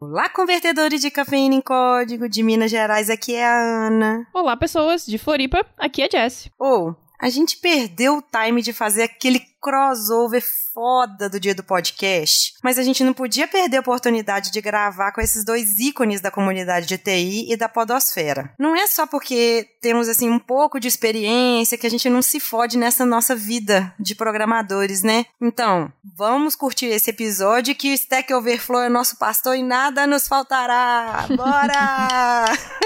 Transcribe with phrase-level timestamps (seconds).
[0.00, 4.28] Olá, convertedores de cafeína em código de Minas Gerais, aqui é a Ana.
[4.32, 6.48] Olá, pessoas de Floripa, aqui é a Jess.
[6.56, 10.42] Ou, oh, a gente perdeu o time de fazer aquele crossover
[10.72, 15.10] foda do dia do podcast, mas a gente não podia perder a oportunidade de gravar
[15.12, 18.54] com esses dois ícones da comunidade de TI e da podosfera.
[18.58, 22.38] Não é só porque temos assim um pouco de experiência que a gente não se
[22.38, 25.26] fode nessa nossa vida de programadores, né?
[25.40, 30.28] Então, vamos curtir esse episódio que o Stack Overflow é nosso pastor e nada nos
[30.28, 31.26] faltará.
[31.36, 32.44] Bora!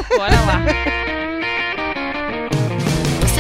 [0.17, 1.02] Bora lá.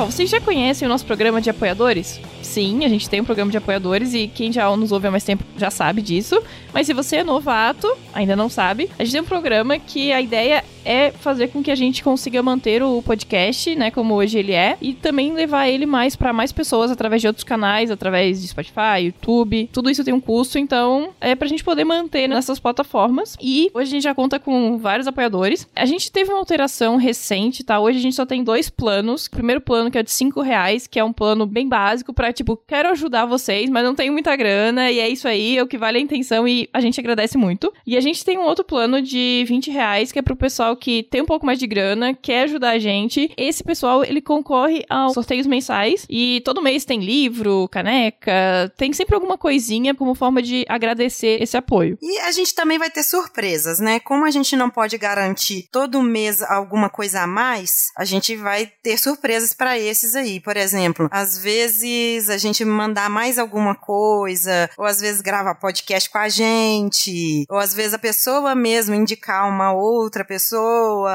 [0.07, 2.21] Vocês já conhecem o nosso programa de apoiadores?
[2.41, 5.25] Sim, a gente tem um programa de apoiadores e quem já nos ouve há mais
[5.25, 6.41] tempo já sabe disso.
[6.73, 10.23] Mas se você é novato, ainda não sabe, a gente tem um programa que a
[10.23, 14.53] ideia é fazer com que a gente consiga manter o podcast, né, como hoje ele
[14.53, 18.47] é, e também levar ele mais para mais pessoas através de outros canais, através de
[18.47, 19.69] Spotify, YouTube.
[19.73, 23.37] Tudo isso tem um custo, então é pra gente poder manter nessas plataformas.
[23.41, 25.67] E hoje a gente já conta com vários apoiadores.
[25.75, 27.81] A gente teve uma alteração recente, tá?
[27.81, 29.27] Hoje a gente só tem dois planos.
[29.27, 32.33] O primeiro plano que é de 5 reais, que é um plano bem básico para
[32.33, 35.67] tipo, quero ajudar vocês, mas não tenho muita grana, e é isso aí, é o
[35.67, 37.73] que vale a intenção, e a gente agradece muito.
[37.87, 41.03] E a gente tem um outro plano de 20 reais, que é pro pessoal que
[41.05, 43.31] tem um pouco mais de grana, quer ajudar a gente.
[43.37, 49.15] Esse pessoal, ele concorre aos sorteios mensais e todo mês tem livro, caneca, tem sempre
[49.15, 51.99] alguma coisinha como forma de agradecer esse apoio.
[52.03, 54.01] E a gente também vai ter surpresas, né?
[54.01, 58.71] Como a gente não pode garantir todo mês alguma coisa a mais, a gente vai
[58.83, 60.41] ter surpresas para esses aí.
[60.41, 66.09] Por exemplo, às vezes a gente mandar mais alguma coisa, ou às vezes gravar podcast
[66.11, 71.11] com a gente, ou às vezes a pessoa mesmo indicar uma outra pessoa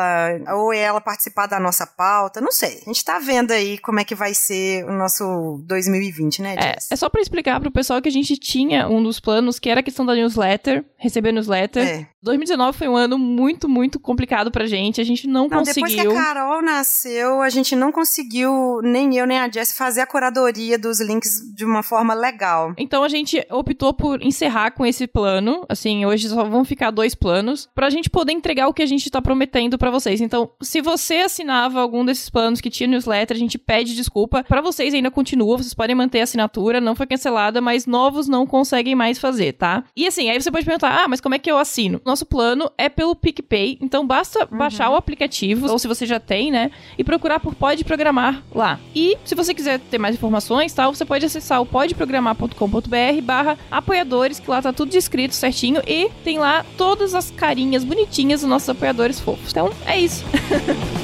[0.55, 2.81] ou ela participar da nossa pauta, não sei.
[2.81, 6.73] A gente tá vendo aí como é que vai ser o nosso 2020, né, É,
[6.73, 6.91] Jess?
[6.91, 9.79] é só pra explicar pro pessoal que a gente tinha um dos planos que era
[9.79, 11.87] a questão da newsletter, receber newsletter.
[11.87, 12.07] É.
[12.23, 15.01] 2019 foi um ano muito, muito complicado pra gente.
[15.01, 16.11] A gente não, Não, depois que conseguiu.
[16.11, 18.50] a Carol nasceu, a gente não conseguiu,
[18.83, 22.73] nem eu nem a Jess, fazer a curadoria dos links de uma forma legal.
[22.77, 25.65] Então a gente optou por encerrar com esse plano.
[25.69, 29.09] Assim, hoje só vão ficar dois planos pra gente poder entregar o que a gente
[29.09, 30.21] tá prometendo pra vocês.
[30.21, 34.43] Então, se você assinava algum desses planos que tinha newsletter, a gente pede desculpa.
[34.43, 38.45] Pra vocês ainda continua, vocês podem manter a assinatura, não foi cancelada, mas novos não
[38.45, 39.83] conseguem mais fazer, tá?
[39.95, 42.71] E assim, aí você pode perguntar: "Ah, mas como é que eu assino?" Nosso plano
[42.77, 47.03] é pelo PicPay, então basta baixar o aplicativo ou se você já tem, né, e
[47.03, 48.79] procurar por Pode Programar lá.
[48.95, 54.39] E se você quiser ter mais informações, tal, você pode acessar o podeprogramar.com.br barra apoiadores,
[54.39, 58.69] que lá tá tudo descrito certinho e tem lá todas as carinhas bonitinhas dos nossos
[58.69, 59.51] apoiadores fofos.
[59.51, 60.23] Então, é isso.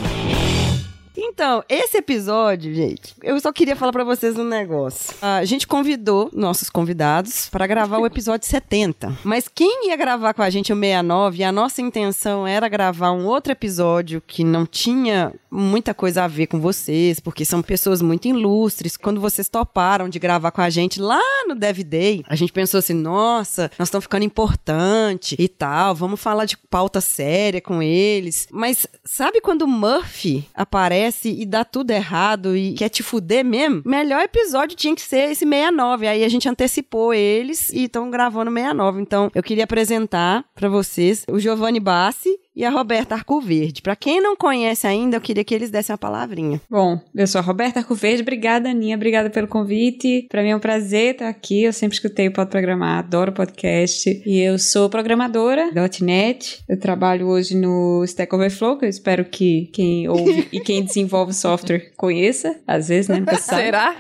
[1.20, 5.16] Então, esse episódio, gente, eu só queria falar pra vocês um negócio.
[5.20, 9.18] A gente convidou nossos convidados para gravar o episódio 70.
[9.24, 13.12] Mas quem ia gravar com a gente o 69, e a nossa intenção era gravar
[13.14, 18.00] um outro episódio que não tinha muita coisa a ver com vocês, porque são pessoas
[18.00, 18.96] muito ilustres.
[18.96, 22.78] Quando vocês toparam de gravar com a gente lá no Dev Day, a gente pensou
[22.78, 28.48] assim: nossa, nós estamos ficando importante e tal, vamos falar de pauta séria com eles.
[28.52, 33.82] Mas sabe quando o Murphy aparece e dá tudo errado e quer te fuder mesmo?
[33.86, 36.08] Melhor episódio tinha que ser esse 69.
[36.08, 39.02] Aí a gente antecipou eles e estão gravando 69.
[39.02, 43.84] Então eu queria apresentar pra vocês o Giovanni Bassi e a Roberta Arcoverde.
[43.84, 46.60] Pra quem não conhece ainda, eu queria que eles dessem uma palavrinha.
[46.68, 50.26] Bom, eu sou a Roberta Arcoverde, obrigada Aninha, obrigada pelo convite.
[50.28, 54.10] Pra mim é um prazer estar aqui, eu sempre escutei o Pode Programar, adoro podcast.
[54.26, 55.70] E eu sou programadora
[56.02, 60.84] .NET, eu trabalho hoje no Stack Overflow, que eu espero que quem ouve e quem
[60.84, 63.24] desenvolve software conheça, às vezes, né.
[63.40, 63.96] Será?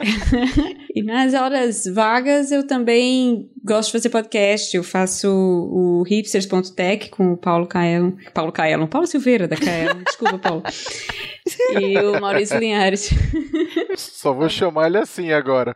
[0.94, 4.76] E nas horas vagas eu também gosto de fazer podcast.
[4.76, 8.12] Eu faço o hipsters.tech com o Paulo Caelon.
[8.32, 10.02] Paulo Caelon, Paulo Silveira da Caelon.
[10.06, 10.62] Desculpa, Paulo.
[11.80, 13.10] E o Maurício Linhares.
[13.96, 15.74] Só vou chamar ele assim agora.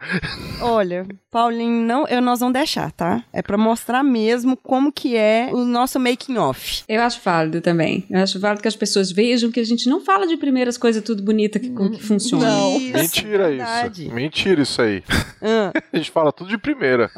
[0.61, 3.25] Olha, Paulinho, não, eu, nós vamos deixar, tá?
[3.33, 6.83] É pra mostrar mesmo como que é o nosso making off.
[6.89, 8.05] Eu acho válido também.
[8.11, 11.03] Eu acho válido que as pessoas vejam que a gente não fala de primeiras coisas
[11.03, 12.45] tudo bonita que, como que funciona.
[12.45, 12.79] Não.
[12.79, 14.05] Mentira verdade.
[14.05, 14.15] isso.
[14.15, 15.03] Mentira isso aí.
[15.41, 17.11] Ah, A gente fala tudo de primeira.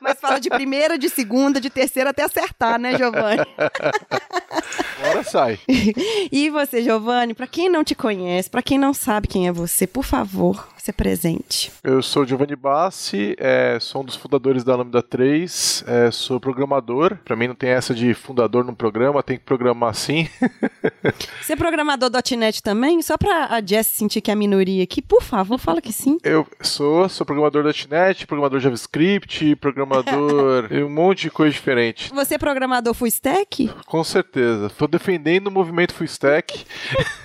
[0.00, 3.44] Mas fala de primeira, de segunda, de terceira até acertar, né, Giovanni?
[5.02, 5.58] Agora sai.
[6.30, 9.86] E você, Giovanni, pra quem não te conhece, pra quem não sabe quem é você,
[9.86, 11.72] por favor, se presente.
[11.82, 17.16] Eu sou Giovanni Bassi, é, sou um dos fundadores da Lambda 3, é, sou programador.
[17.24, 20.28] Pra mim não tem essa de fundador num programa, tem que programar sim.
[21.40, 23.02] Você é programador .NET também?
[23.02, 26.18] Só pra a Jess sentir que é a minoria aqui, por favor, fala que sim.
[26.22, 30.68] Eu sou, sou programador .NET, programador JavaScript, programador...
[30.72, 32.10] um monte de coisa diferente.
[32.12, 33.70] Você é programador full stack?
[33.86, 34.70] Com certeza.
[34.70, 36.64] Tô defendendo o movimento Full Stack.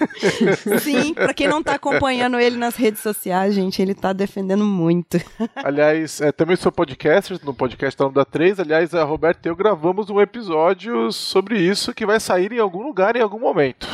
[0.81, 5.17] Sim, pra quem não tá acompanhando ele nas redes sociais, gente, ele tá defendendo muito.
[5.55, 8.59] Aliás, é, também sou podcaster no podcast da Lambda 3.
[8.59, 12.83] Aliás, a Roberta e eu gravamos um episódio sobre isso que vai sair em algum
[12.83, 13.87] lugar em algum momento.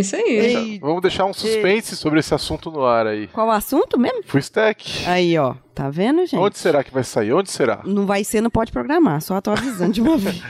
[0.00, 0.22] Isso aí.
[0.28, 3.26] Ei, Vamos deixar um suspense sobre esse assunto no ar aí.
[3.28, 4.22] qual o assunto mesmo?
[4.24, 5.06] Full Stack.
[5.06, 6.36] Aí, ó, tá vendo, gente?
[6.36, 7.32] Onde será que vai sair?
[7.32, 7.80] Onde será?
[7.84, 10.42] Não vai ser, não pode programar, só tô avisando de uma vez.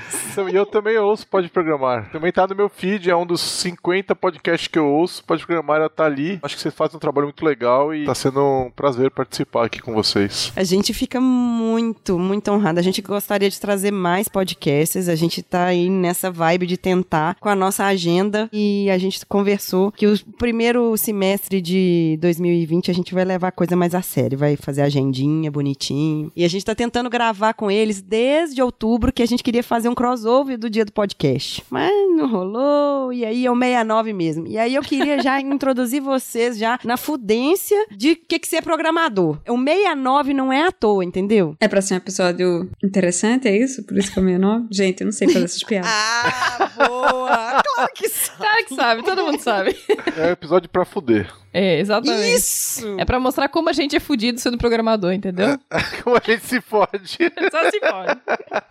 [0.51, 2.11] E eu também ouço Pode Programar.
[2.13, 5.25] Também tá no meu feed, é um dos 50 podcasts que eu ouço.
[5.25, 6.39] Pode Programar ela tá ali.
[6.43, 9.81] Acho que vocês fazem um trabalho muito legal e tá sendo um prazer participar aqui
[9.83, 10.53] com vocês.
[10.55, 12.79] A gente fica muito, muito honrado.
[12.79, 15.09] A gente gostaria de trazer mais podcasts.
[15.09, 18.49] A gente tá aí nessa vibe de tentar com a nossa agenda.
[18.53, 23.53] E a gente conversou que o primeiro semestre de 2020 a gente vai levar a
[23.53, 24.37] coisa mais a sério.
[24.37, 26.33] Vai fazer agendinha bonitinho.
[26.35, 29.89] E a gente tá tentando gravar com eles desde outubro, que a gente queria fazer
[29.89, 31.63] um crossover do dia do podcast.
[31.71, 33.13] Mas não rolou.
[33.13, 34.47] E aí é o 69 mesmo.
[34.49, 38.63] E aí eu queria já introduzir vocês já na fudência de o que, que ser
[38.63, 39.39] programador.
[39.49, 41.55] O 69 não é à toa, entendeu?
[41.61, 43.85] É pra ser um episódio interessante, é isso?
[43.85, 44.67] Por isso que é o meu nome?
[44.73, 45.89] Gente, eu não sei fazer essas piadas.
[45.89, 47.63] Ah, boa!
[47.79, 48.09] Claro que.
[48.09, 49.77] Claro que sabe, todo mundo sabe.
[50.17, 51.33] É um episódio pra fuder.
[51.53, 52.35] É, exatamente.
[52.35, 52.97] Isso!
[52.99, 55.59] É pra mostrar como a gente é fudido sendo programador, entendeu?
[56.03, 57.19] Como a gente se fode.
[57.51, 58.21] Só se pode.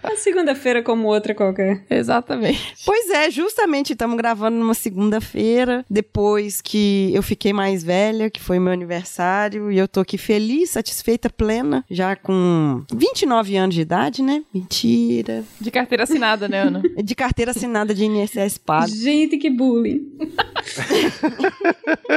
[0.04, 1.86] A segunda-feira como outra qualquer.
[1.90, 2.76] Exatamente.
[2.86, 8.60] Pois é, justamente estamos gravando numa segunda-feira, depois que eu fiquei mais velha, que foi
[8.60, 14.24] meu aniversário, e eu tô aqui feliz, satisfeita, plena, já com 29 anos de idade,
[14.24, 14.44] né?
[14.54, 15.44] Mentira.
[15.60, 16.82] De carteira assinada, né, Ana?
[17.04, 18.88] De carteira assinada de INSS pago.
[18.90, 20.12] Gente, que bullying.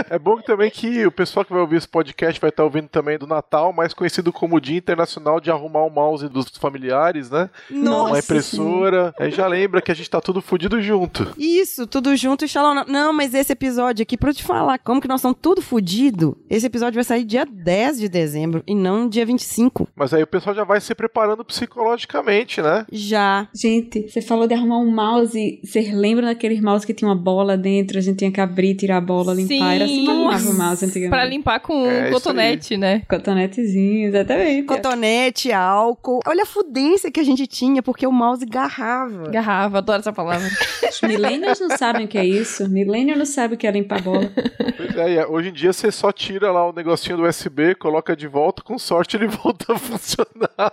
[0.08, 3.16] É bom também que o pessoal que vai ouvir esse podcast vai estar ouvindo também
[3.16, 7.48] do Natal, mais conhecido como Dia Internacional de Arrumar o Mouse dos familiares, né?
[7.70, 9.14] Nossa Uma impressora.
[9.16, 11.32] Aí já lembra que a gente tá tudo fudido junto.
[11.38, 12.82] Isso, tudo junto e Shalom.
[12.88, 16.36] Não, mas esse episódio aqui, pra eu te falar como que nós estamos tudo fudido,
[16.50, 19.86] esse episódio vai sair dia 10 de dezembro e não dia 25.
[19.94, 22.84] Mas aí o pessoal já vai se preparando psicologicamente, né?
[22.90, 23.48] Já.
[23.54, 25.60] Gente, você falou de arrumar um mouse.
[25.62, 27.98] Vocês lembram daqueles mouse que tinha uma bola dentro?
[27.98, 29.74] A gente tinha que abrir, tirar a bola, limpar.
[29.76, 30.10] Era assim que
[30.48, 31.10] o mouse antigamente.
[31.10, 33.02] Pra limpar com É, cotonete, né?
[33.08, 34.66] Cotonetezinho, exatamente.
[34.66, 36.20] Cotonete, álcool.
[36.26, 39.30] Olha a fudência que a gente tinha, porque o mouse garrava.
[39.30, 40.48] Garrafa, adoro essa palavra.
[40.88, 42.68] Os millennials não sabem o que é isso.
[42.68, 44.32] Millennial não sabe o que é limpar a bola.
[44.76, 48.16] Pois é, e hoje em dia você só tira lá o negocinho do USB, coloca
[48.16, 50.72] de volta, com sorte ele volta a funcionar.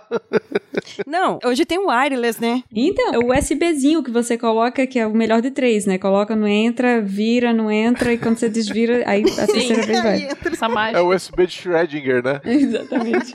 [1.06, 2.62] Não, hoje tem o wireless, né?
[2.72, 5.98] Então, é o USBzinho que você coloca, que é o melhor de três, né?
[5.98, 10.02] Coloca, não entra, vira, não entra, e quando você desvira, aí a terceira vez
[10.42, 10.52] vai.
[10.52, 10.98] Essa mágica.
[10.98, 12.40] É o USB de Schrödinger, né?
[12.46, 13.32] Exatamente.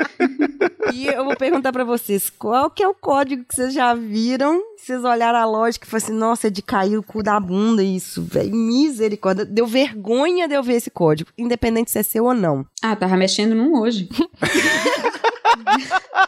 [0.94, 4.62] E eu vou perguntar pra vocês, qual que é o código que vocês já viram?
[4.78, 7.82] Vocês olharam a lógica e falaram assim, nossa, é de cair o cu da bunda
[7.82, 8.54] isso, velho.
[8.54, 9.46] Misericórdia.
[9.46, 12.66] Deu vergonha de eu ver esse código, independente se é seu ou não.
[12.82, 14.10] Ah, tava mexendo num hoje.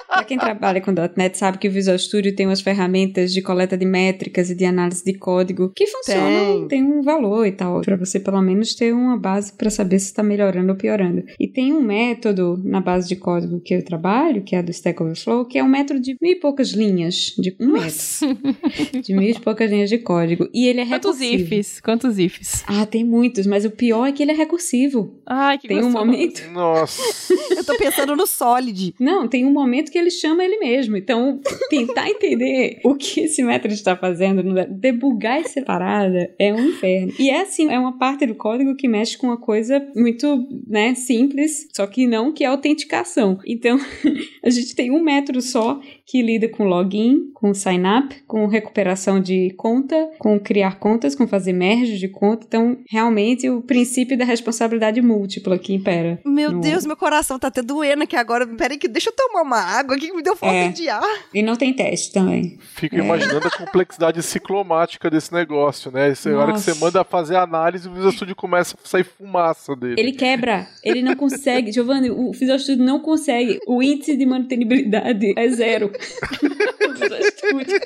[0.08, 3.77] pra quem trabalha com .NET sabe que o Visual Studio tem umas ferramentas de coleta
[3.77, 7.96] de métricas e de análise de código que funcionam, tem, um valor e tal, pra
[7.96, 11.24] você pelo menos ter uma base pra saber se está melhorando ou piorando.
[11.39, 15.01] E tem um método na base de código que eu trabalho, que é do Stack
[15.01, 19.30] Overflow, que é um método de mil e poucas linhas, de um metro, de mil
[19.30, 20.48] e poucas linhas de código.
[20.54, 21.54] E ele é Quantos recursivo.
[21.56, 21.80] ifs?
[21.82, 22.63] Quantos ifs?
[22.68, 25.20] Ah, tem muitos, mas o pior é que ele é recursivo.
[25.25, 26.06] Ai, que Tem um gostoso.
[26.06, 27.01] momento Nossa.
[27.56, 28.94] Eu tô pensando no Solid.
[29.00, 30.98] Não, tem um momento que ele chama ele mesmo.
[30.98, 31.39] Então,
[31.70, 37.13] tentar entender o que esse método está fazendo, debugar essa parada é um inferno.
[37.20, 40.94] E é assim, é uma parte do código que mexe com uma coisa muito, né,
[40.96, 43.39] simples, só que não que é autenticação.
[43.46, 43.77] Então,
[44.44, 49.20] a gente tem um método só que lida com login, com sign up, com recuperação
[49.20, 52.46] de conta, com criar contas, com fazer merge de conta.
[52.48, 56.20] Então, realmente, o princípio da responsabilidade múltipla que impera.
[56.26, 58.46] Meu No- Deus, meu coração tá até doendo aqui agora.
[58.46, 60.68] Peraí que deixa eu tomar uma água aqui que me deu falta É.
[60.70, 61.02] de ar.
[61.34, 62.58] E não tem teste também.
[62.76, 66.10] Fico imaginando a complexidade ciclomática desse negócio, né?
[66.10, 69.76] Essa hora que você manda fazer a análise, o Visual Studio começa a sair fumaça
[69.76, 69.96] dele.
[69.98, 71.72] Ele quebra, ele não consegue.
[71.72, 73.60] Giovanni, o Visual Studio não consegue.
[73.68, 75.92] O índice de manutenibilidade é zero.
[75.96, 77.80] O Visual Studio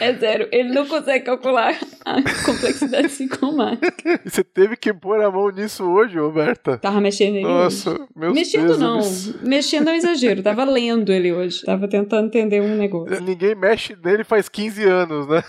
[0.00, 0.48] é zero.
[0.50, 4.20] Ele não consegue calcular a complexidade ciclomática.
[4.24, 6.78] E você teve que pôr a mão nisso hoje, Roberta?
[6.78, 7.86] Tava mexendo nele hoje.
[7.86, 9.00] Nossa, meus Mexendo não.
[9.42, 10.42] Mexendo é um exagero.
[10.42, 11.62] Tava lendo ele hoje.
[11.64, 13.20] Tava tentando entender um negócio.
[13.22, 15.42] Ninguém mexe nele faz 15 anos, né?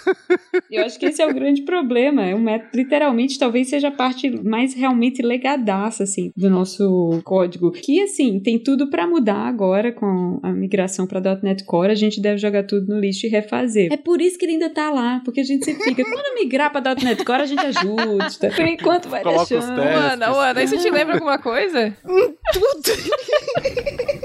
[0.70, 2.26] Eu acho que esse é o grande problema.
[2.26, 7.72] É um método, literalmente, talvez seja a parte mais realmente legadaça, assim, do nosso código.
[7.72, 11.92] Que, assim, tem tudo pra mudar agora com a migração pra .NET Core.
[11.92, 13.92] A gente deve jogar tudo no lixo e refazer.
[13.92, 16.72] É por isso que ele ainda tá lá, porque a gente sempre fica, quando migrar
[16.72, 18.50] pra .NET Core, a gente ajusta.
[18.50, 19.80] Por enquanto vai Coloca deixando.
[19.80, 21.96] Ana, Ana, isso te lembra alguma coisa?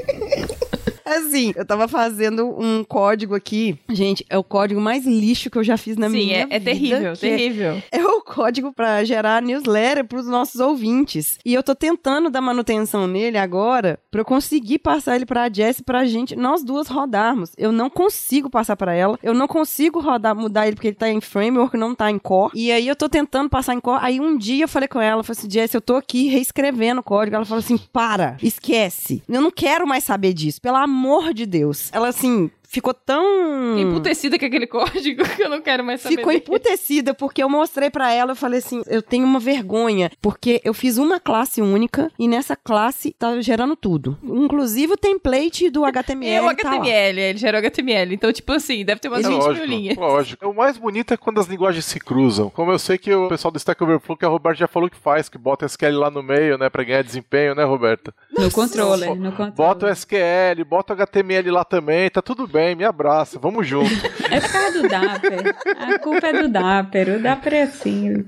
[1.06, 3.78] Assim, eu tava fazendo um código aqui.
[3.88, 6.54] Gente, é o código mais lixo que eu já fiz na Sim, minha é, vida.
[6.56, 7.82] é terrível, que é- terrível.
[7.92, 11.38] É o código pra gerar newsletter pros nossos ouvintes.
[11.44, 15.80] E eu tô tentando dar manutenção nele agora pra eu conseguir passar ele pra Jess
[15.80, 17.52] pra gente, nós duas rodarmos.
[17.56, 19.16] Eu não consigo passar pra ela.
[19.22, 22.50] Eu não consigo rodar, mudar ele porque ele tá em framework, não tá em core.
[22.54, 24.00] E aí eu tô tentando passar em core.
[24.02, 27.00] Aí um dia eu falei com ela, eu falei assim, Jess, eu tô aqui reescrevendo
[27.00, 27.36] o código.
[27.36, 29.22] Ela falou assim, para, esquece.
[29.28, 30.95] Eu não quero mais saber disso, pelo amor
[31.32, 31.90] de Deus.
[31.92, 33.78] Ela assim, ficou tão...
[33.78, 36.16] Emputecida com aquele código que eu não quero mais saber.
[36.16, 40.60] Ficou emputecida porque eu mostrei pra ela, eu falei assim, eu tenho uma vergonha, porque
[40.64, 44.18] eu fiz uma classe única e nessa classe tá gerando tudo.
[44.22, 46.26] Inclusive o template do HTML.
[46.36, 46.76] É o tá lá.
[46.76, 48.14] HTML, ele gerou HTML.
[48.14, 49.96] Então, tipo assim, deve ter umas É 20 mil lógico, linhas.
[49.96, 50.48] lógico.
[50.48, 52.50] O mais bonito é quando as linguagens se cruzam.
[52.50, 54.96] Como eu sei que o pessoal do Stack Overflow, que a Roberta já falou que
[54.96, 58.12] faz, que bota SQL lá no meio, né, pra ganhar desempenho, né, Roberta?
[58.36, 59.54] No controller, no controller.
[59.54, 62.65] Bota o SQL, bota o HTML lá também, tá tudo bem.
[62.74, 63.90] Me abraça, vamos junto.
[64.30, 65.56] É por causa do Dapper.
[65.78, 67.16] A culpa é do Dapper.
[67.16, 68.22] O Dapper é assim.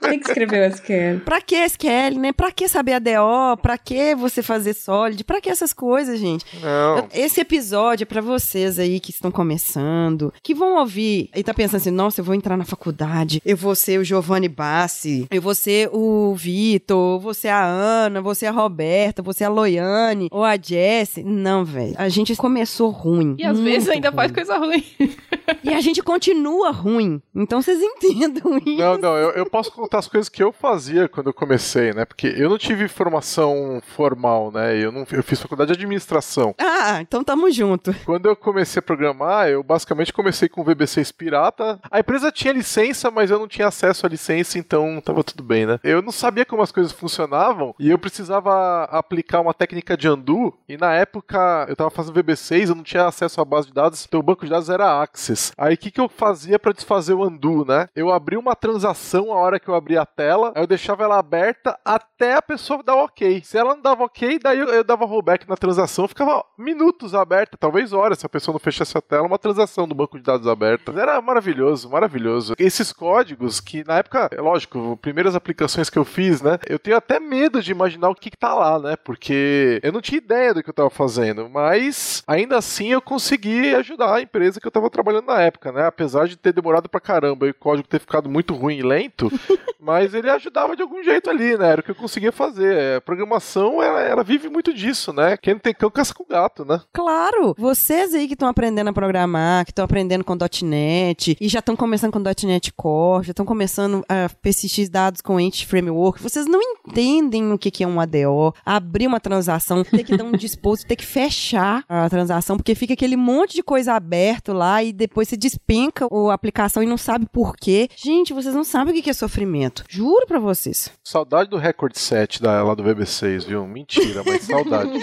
[0.00, 1.20] Tem que escrever o SQL.
[1.24, 2.32] Pra que SQL, né?
[2.32, 3.56] Pra que saber ADO?
[3.62, 5.24] Pra que você fazer solid?
[5.24, 6.44] Pra que essas coisas, gente?
[6.60, 7.06] Não.
[7.12, 11.76] Esse episódio é pra vocês aí que estão começando, que vão ouvir e tá pensando
[11.76, 15.54] assim, nossa, eu vou entrar na faculdade, eu vou ser o Giovanni Bassi, eu vou
[15.54, 20.44] ser o Vitor, eu vou ser a Ana, ser a Roberta, ser a Loiane ou
[20.44, 21.22] a Jessie.
[21.24, 21.94] Não, velho.
[21.96, 23.36] A gente começou ruim.
[23.38, 24.84] E às vezes ainda faz coisa ruim.
[25.64, 27.22] E a gente continua ruim.
[27.34, 28.78] Então vocês entendam isso.
[28.78, 32.04] Não, não, eu, eu posso contar as coisas que eu fazia quando eu comecei, né?
[32.04, 34.76] Porque eu não tive formação formal, né?
[34.76, 36.54] Eu, não, eu fiz faculdade de administração.
[36.58, 37.94] Ah, então tamo junto.
[38.04, 41.80] Quando eu comecei a programar, eu basicamente comecei com VB6 pirata.
[41.90, 45.64] A empresa tinha licença, mas eu não tinha acesso à licença, então tava tudo bem,
[45.66, 45.80] né?
[45.82, 50.54] Eu não sabia como as coisas funcionavam e eu precisava aplicar uma técnica de undo.
[50.68, 54.04] E na época eu tava fazendo VB6, eu não tinha acesso à base de dados,
[54.06, 55.52] então o banco de dados era Access.
[55.56, 57.88] Aí o que, que eu fazia pra desfazer o undo, né?
[57.94, 61.18] Eu abria uma transação a hora que eu abria a tela, aí eu deixava ela
[61.18, 63.42] aberta até a pessoa dar ok.
[63.44, 67.56] Se ela não dava ok, daí eu, eu dava rollback na transação, ficava minutos aberta,
[67.58, 70.46] talvez horas, se a pessoa não fechasse a tela, uma transação do banco de dados
[70.46, 70.92] aberta.
[70.92, 72.54] Era maravilhoso, maravilhoso.
[72.58, 76.58] Esses códigos que na época, é lógico, primeiras aplicações que eu fiz, né?
[76.66, 78.96] Eu tenho até medo de imaginar o que, que tá lá, né?
[78.96, 83.74] Porque eu não tinha ideia do que eu tava fazendo, mas ainda assim eu consegui
[83.74, 85.86] ajudar a empresa que eu tava trabalhando na época, né?
[85.86, 89.30] Apesar de ter demorado pra caramba e o código ter ficado muito ruim e lento,
[89.80, 91.70] mas ele ajudava de algum jeito ali, né?
[91.70, 92.76] Era o que eu conseguia fazer.
[92.76, 95.38] É, A programação, ela, ela vive muito disso, né?
[95.38, 96.82] Quem não tem cão caça com gato, né?
[96.92, 101.60] Claro, vocês aí que estão aprendendo a programar, que estão aprendendo com .NET e já
[101.60, 106.44] estão começando com .NET Core, já estão começando a PSX dados com Entity Framework, vocês
[106.46, 110.32] não entendem o que que é um ADO, abrir uma transação, ter que dar um
[110.36, 114.92] disposto, ter que fechar a transação, porque fica aquele monte de coisa aberto lá e
[114.92, 117.88] depois você despenca a aplicação e não sabe por quê.
[117.96, 119.84] Gente, vocês não sabem o que que é sofrimento.
[119.88, 120.90] Juro pra vocês.
[121.04, 123.64] Saudade do Record 7 da, lá do VB6, viu?
[123.66, 124.90] Mentira, mas saudade.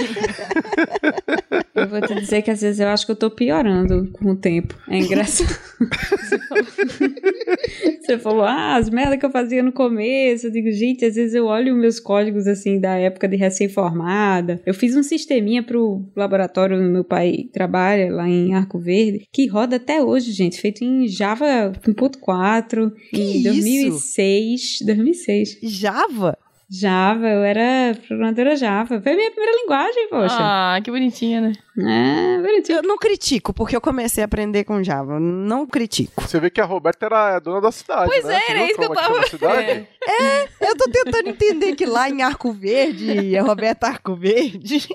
[1.74, 4.36] Eu vou te dizer que às vezes eu acho que eu tô piorando com o
[4.36, 4.74] tempo.
[4.88, 5.60] É engraçado.
[8.06, 10.48] Você falou, ah, as merdas que eu fazia no começo.
[10.48, 14.62] Eu digo, gente, às vezes eu olho meus códigos assim da época de recém-formada.
[14.66, 19.48] Eu fiz um sisteminha pro laboratório onde meu pai trabalha, lá em Arco Verde, que
[19.48, 23.44] roda até hoje, gente, feito em Java 1.4, em isso?
[23.44, 24.80] 2006.
[24.86, 25.60] 2006.
[25.64, 26.38] Java?
[26.70, 29.00] Java, eu era programadora Java.
[29.02, 30.38] Foi a minha primeira linguagem, poxa.
[30.40, 31.54] Ah, que bonitinha, né?
[31.78, 32.78] É, bonitinho.
[32.80, 35.20] Eu não critico, porque eu comecei a aprender com Java.
[35.20, 36.22] Não critico.
[36.22, 38.40] Você vê que a Roberta era a dona da cidade, Pois né?
[38.48, 39.88] é, era isso que eu tava- a cidade?
[40.62, 44.88] Eu tô tentando entender que lá em Arco Verde, a Roberta Arco Verde.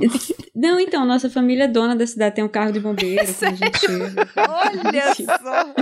[0.54, 3.54] Não, então, nossa família é dona da cidade, tem um carro de bombeiro, como a
[3.54, 4.04] gente chama.
[4.36, 5.74] Olha só.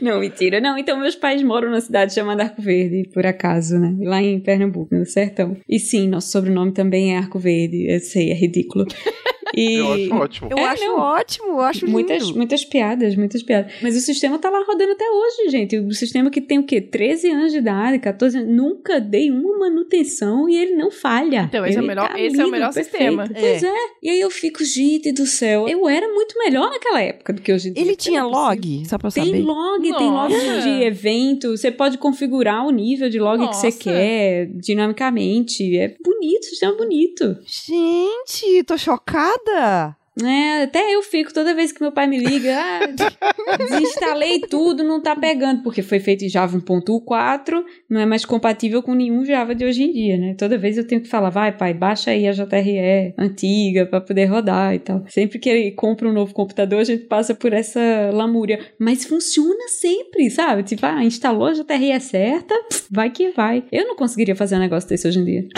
[0.00, 0.60] Não, mentira.
[0.60, 3.96] Não, então meus pais moram numa cidade chamada Arco Verde, por acaso, né?
[4.02, 5.56] Lá em Pernambuco, no sertão.
[5.68, 7.86] E sim, nosso sobrenome também é Arco Verde.
[7.90, 8.86] Eu sei, é ridículo.
[9.54, 9.74] E...
[9.76, 10.48] Eu acho ótimo.
[10.50, 10.98] Eu É, acho não.
[10.98, 11.92] ótimo, eu acho lindo.
[11.92, 13.72] Muitas, muitas piadas, muitas piadas.
[13.82, 15.78] Mas o sistema tá lá rodando até hoje, gente.
[15.78, 16.80] O sistema que tem o quê?
[16.80, 18.54] 13 anos de idade, 14 anos.
[18.54, 21.44] Nunca dei uma manutenção e ele não falha.
[21.48, 22.90] Então, esse é o melhor- tá esse é o lindo, melhor perfeito.
[22.98, 23.28] sistema.
[23.32, 23.72] Pois é.
[24.02, 25.68] E aí eu fico, gente do céu.
[25.68, 27.82] Eu era muito melhor naquela época do que hoje em dia.
[27.82, 29.40] Ele tinha Não é log, só pra Tem saber.
[29.42, 30.60] log, tem log Nossa.
[30.62, 31.56] de evento.
[31.56, 33.78] Você pode configurar o nível de log que você Nossa.
[33.78, 35.76] quer dinamicamente.
[35.76, 37.36] É bonito, o sistema é bonito.
[37.46, 39.37] Gente, tô chocada.
[40.24, 45.00] É, até eu fico toda vez que meu pai me liga, ah, desinstalei tudo, não
[45.00, 49.54] tá pegando, porque foi feito em Java 1.4, não é mais compatível com nenhum Java
[49.54, 50.34] de hoje em dia, né?
[50.36, 54.24] Toda vez eu tenho que falar, vai pai, baixa aí a JRE antiga pra poder
[54.24, 55.04] rodar e tal.
[55.08, 59.68] Sempre que ele compra um novo computador, a gente passa por essa lamúria, mas funciona
[59.68, 60.64] sempre, sabe?
[60.64, 62.54] Tipo, ah, instalou a JRE certa,
[62.90, 63.62] vai que vai.
[63.70, 65.48] Eu não conseguiria fazer um negócio desse hoje em dia.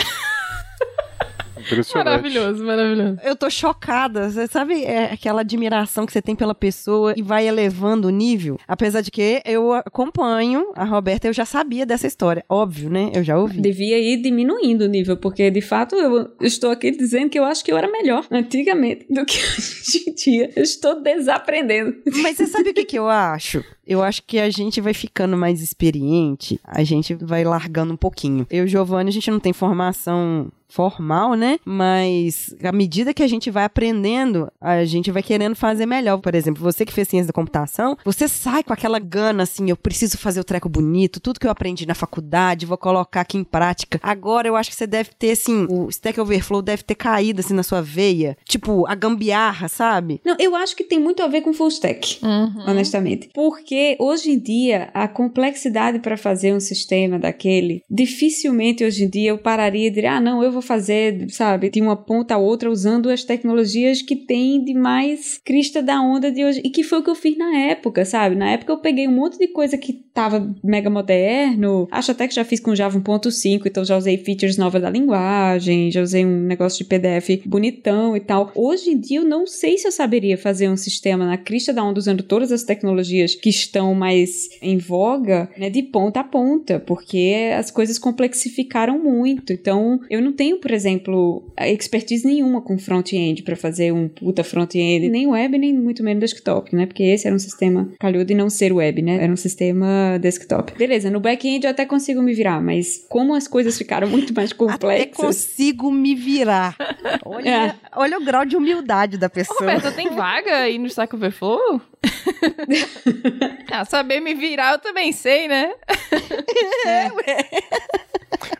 [1.61, 2.05] Impressionante.
[2.05, 3.17] Maravilhoso, maravilhoso.
[3.23, 4.29] Eu tô chocada.
[4.29, 8.59] Você sabe é, aquela admiração que você tem pela pessoa e vai elevando o nível?
[8.67, 12.43] Apesar de que eu acompanho a Roberta, eu já sabia dessa história.
[12.49, 13.11] Óbvio, né?
[13.13, 13.61] Eu já ouvi.
[13.61, 17.63] Devia ir diminuindo o nível, porque de fato eu estou aqui dizendo que eu acho
[17.63, 20.51] que eu era melhor antigamente do que hoje em dia.
[20.55, 21.95] Eu estou desaprendendo.
[22.21, 23.63] Mas você sabe o que, que eu acho?
[23.85, 28.47] Eu acho que a gente vai ficando mais experiente, a gente vai largando um pouquinho.
[28.49, 31.59] Eu e o Giovanni, a gente não tem formação formal, né?
[31.65, 36.17] Mas à medida que a gente vai aprendendo, a gente vai querendo fazer melhor.
[36.19, 39.75] Por exemplo, você que fez ciência da computação, você sai com aquela gana assim, eu
[39.77, 43.43] preciso fazer o treco bonito, tudo que eu aprendi na faculdade, vou colocar aqui em
[43.43, 43.99] prática.
[44.01, 47.53] Agora eu acho que você deve ter assim, o Stack Overflow deve ter caído assim
[47.53, 50.21] na sua veia, tipo a gambiarra, sabe?
[50.25, 52.63] Não, eu acho que tem muito a ver com full stack, Uhum.
[52.67, 53.29] honestamente.
[53.33, 59.29] Porque hoje em dia a complexidade para fazer um sistema daquele, dificilmente hoje em dia
[59.31, 62.69] eu pararia e diria, ah, não, eu vou fazer, sabe, de uma ponta a outra
[62.69, 66.61] usando as tecnologias que tem de mais crista da onda de hoje.
[66.63, 68.35] E que foi o que eu fiz na época, sabe?
[68.35, 71.87] Na época eu peguei um monte de coisa que tava mega moderno.
[71.91, 75.91] Acho até que já fiz com Java 1.5, então já usei features novas da linguagem,
[75.91, 78.51] já usei um negócio de PDF bonitão e tal.
[78.55, 81.83] Hoje em dia eu não sei se eu saberia fazer um sistema na crista da
[81.83, 86.79] onda usando todas as tecnologias que estão mais em voga, né, de ponta a ponta,
[86.79, 89.53] porque as coisas complexificaram muito.
[89.53, 95.09] Então, eu não tenho, por exemplo, expertise nenhuma com front-end para fazer um puta front-end,
[95.09, 96.85] nem web, nem muito menos desktop, né?
[96.85, 99.23] Porque esse era um sistema calhou de não ser web, né?
[99.23, 100.73] Era um sistema desktop.
[100.77, 104.51] Beleza, no back-end eu até consigo me virar, mas como as coisas ficaram muito mais
[104.53, 105.15] Até complexas.
[105.17, 106.75] consigo me virar.
[107.25, 107.75] Olha, É.
[107.95, 109.59] olha o grau de humildade da pessoa.
[109.59, 111.81] Roberta, tem vaga aí no Stack Overflow?
[113.71, 115.73] ah, saber me virar eu também sei, né?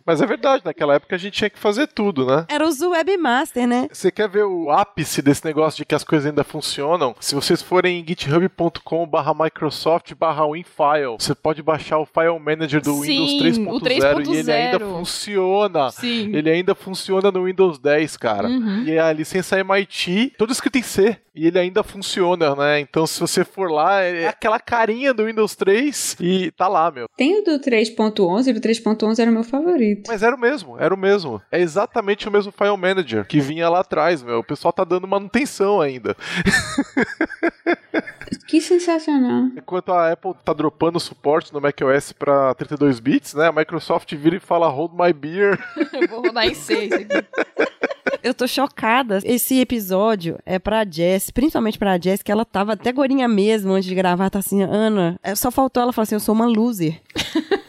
[0.06, 2.46] Mas é verdade, naquela época a gente tinha que fazer tudo, né?
[2.50, 3.88] Era os webmaster, né?
[3.92, 7.16] Você quer ver o ápice desse negócio de que as coisas ainda funcionam?
[7.20, 12.82] Se vocês forem em github.com barra Microsoft barra WinFile, você pode baixar o File Manager
[12.82, 14.98] do Sim, Windows o 3.0 e ele ainda 3.0.
[14.98, 15.92] funciona.
[15.92, 16.36] Sim.
[16.36, 18.48] Ele ainda funciona no Windows 10, cara.
[18.48, 18.84] Uhum.
[18.84, 21.18] E a licença MIT, tudo escrito em C.
[21.34, 22.82] E ele ainda funciona, né?
[22.82, 27.08] Então, se você for lá, é aquela carinha do Windows 3 e tá lá, meu.
[27.18, 30.08] Tem o do 3.11, e o 3.11 era o meu favorito.
[30.08, 31.42] Mas era o mesmo, era o mesmo.
[31.52, 34.40] É exatamente o mesmo File Manager que vinha lá atrás, meu.
[34.40, 36.16] O pessoal tá dando manutenção ainda.
[38.48, 39.50] Que sensacional.
[39.58, 43.48] Enquanto a Apple tá dropando suporte no macOS pra 32 bits, né?
[43.48, 45.60] A Microsoft vira e fala Hold my beer.
[45.94, 47.08] Eu vou rodar em seis aqui.
[48.24, 49.20] Eu tô chocada.
[49.24, 53.86] Esse episódio é pra Jess, principalmente pra Jess, que ela tava até gorinha mesmo antes
[53.90, 57.02] de gravar, tá assim, Ana, é, só faltou ela falar assim, eu sou uma loser.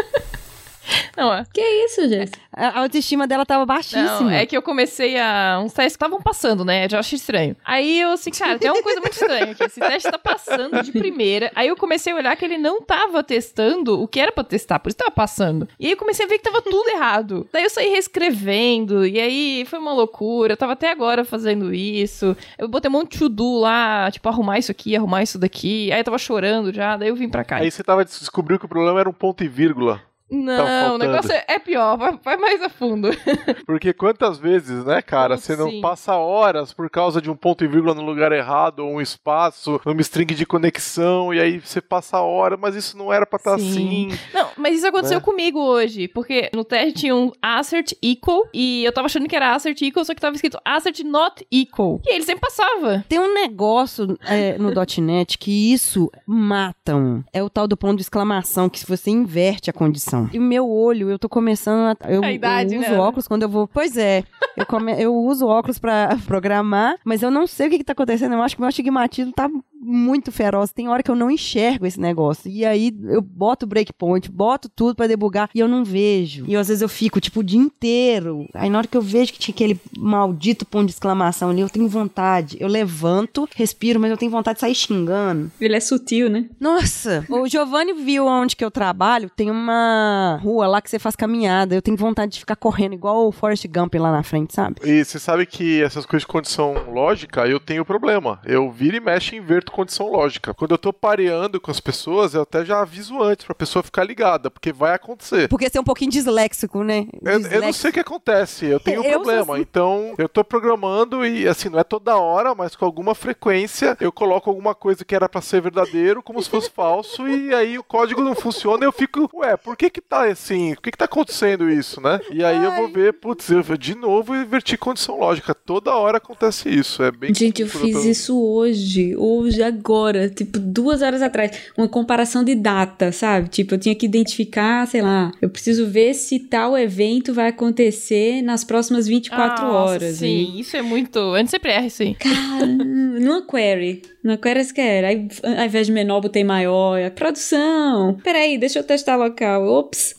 [1.17, 1.45] Não, é.
[1.53, 2.33] Que isso, Jess?
[2.53, 4.21] A a autoestima dela tava baixíssima.
[4.23, 5.61] Não, é que eu comecei a.
[5.63, 6.87] Uns testes que estavam passando, né?
[6.87, 7.57] Eu já achei estranho.
[7.65, 9.65] Aí eu assim, cara, tem uma coisa muito estranha aqui.
[9.65, 11.51] Esse teste tá passando de primeira.
[11.55, 14.79] Aí eu comecei a olhar que ele não tava testando o que era pra testar,
[14.79, 15.69] por isso tava passando.
[15.79, 17.47] E aí eu comecei a ver que tava tudo errado.
[17.53, 20.55] Daí eu saí reescrevendo, e aí foi uma loucura.
[20.55, 22.37] Eu tava até agora fazendo isso.
[22.59, 25.93] Eu botei um monte de to-do lá, tipo, arrumar isso aqui, arrumar isso daqui.
[25.93, 27.57] Aí eu tava chorando já, daí eu vim pra cá.
[27.57, 30.01] Aí você tava descobriu que o problema era um ponto e vírgula.
[30.33, 33.11] Não, o negócio é pior, vai, vai mais a fundo.
[33.67, 37.69] Porque quantas vezes, né, cara, você não passa horas por causa de um ponto e
[37.69, 42.17] vírgula no lugar errado, ou um espaço, numa string de conexão, e aí você passa
[42.17, 43.71] a hora, mas isso não era pra estar Sim.
[44.09, 44.19] assim.
[44.33, 45.25] Não, mas isso aconteceu Né?
[45.25, 49.55] comigo hoje, porque no teste tinha um assert equal, e eu tava achando que era
[49.55, 52.01] assert equal, só que tava escrito assert not equal.
[52.07, 53.05] E ele sempre passava.
[53.09, 57.25] Tem um negócio é, no .NET que isso matam.
[57.33, 60.22] É o tal do ponto de exclamação, que se você inverte a condição.
[60.33, 62.11] E o meu olho, eu tô começando a...
[62.11, 62.99] Eu, A idade, eu uso né?
[62.99, 63.67] óculos quando eu vou...
[63.67, 64.23] Pois é,
[64.57, 67.93] eu, come- eu uso óculos pra programar, mas eu não sei o que que tá
[67.93, 68.35] acontecendo.
[68.35, 69.49] Eu acho que meu astigmatismo tá
[69.83, 70.73] muito feroz.
[70.73, 72.51] Tem hora que eu não enxergo esse negócio.
[72.51, 76.45] E aí eu boto o breakpoint, boto tudo pra debugar e eu não vejo.
[76.47, 78.47] E às vezes eu fico, tipo, o dia inteiro.
[78.55, 81.69] Aí na hora que eu vejo que tinha aquele maldito ponto de exclamação ali, eu
[81.69, 82.57] tenho vontade.
[82.61, 85.51] Eu levanto, respiro, mas eu tenho vontade de sair xingando.
[85.61, 86.47] Ele é sutil, né?
[86.61, 87.27] Nossa!
[87.43, 91.75] O Giovanni viu onde que eu trabalho, tem uma rua lá que você faz caminhada.
[91.75, 94.77] Eu tenho vontade de ficar correndo igual o Forrest Gump lá na frente, sabe?
[94.85, 98.39] E você sabe que essas coisas de condição lógica, eu tenho problema.
[98.45, 100.55] Eu viro e mexo e inverto condição lógica.
[100.55, 104.05] Quando eu tô pareando com as pessoas, eu até já aviso antes pra pessoa ficar
[104.05, 105.49] ligada, porque vai acontecer.
[105.49, 107.07] Porque você é um pouquinho disléxico, né?
[107.23, 107.73] Eu, eu não Disléxico.
[107.75, 109.55] sei o que acontece, eu tenho um Eu problema.
[109.55, 109.63] assim.
[109.63, 114.13] Então, eu tô programando e, assim, não é toda hora, mas com alguma frequência, eu
[114.13, 117.83] coloco alguma coisa que era pra ser verdadeiro, como se fosse falso, e aí o
[117.85, 120.75] código não funciona e eu fico, ué, por que que tá assim?
[120.75, 122.21] Por que que tá acontecendo isso, né?
[122.31, 125.55] E aí eu vou ver, putz, eu de novo inverti condição lógica.
[125.55, 129.17] Toda hora acontece isso, é bem Gente, eu fiz isso hoje.
[129.17, 131.53] Hoje, agora, tipo, duas horas atrás.
[131.77, 133.49] Uma comparação de data, sabe?
[133.49, 138.43] Tipo, eu tinha que identificar, sei lá, eu preciso ver se tal evento vai acontecer
[138.43, 140.17] nas próximas 24 Nossa, horas.
[140.17, 141.19] Sim, isso é muito.
[141.65, 142.15] Erra, sim.
[142.19, 144.03] Cara, numa query.
[144.23, 145.05] Numa query você quer.
[145.05, 146.97] Aí, ao invés de menor, botei maior.
[146.99, 148.17] É produção.
[148.23, 149.67] Peraí, deixa eu testar local.
[149.67, 150.15] Ops.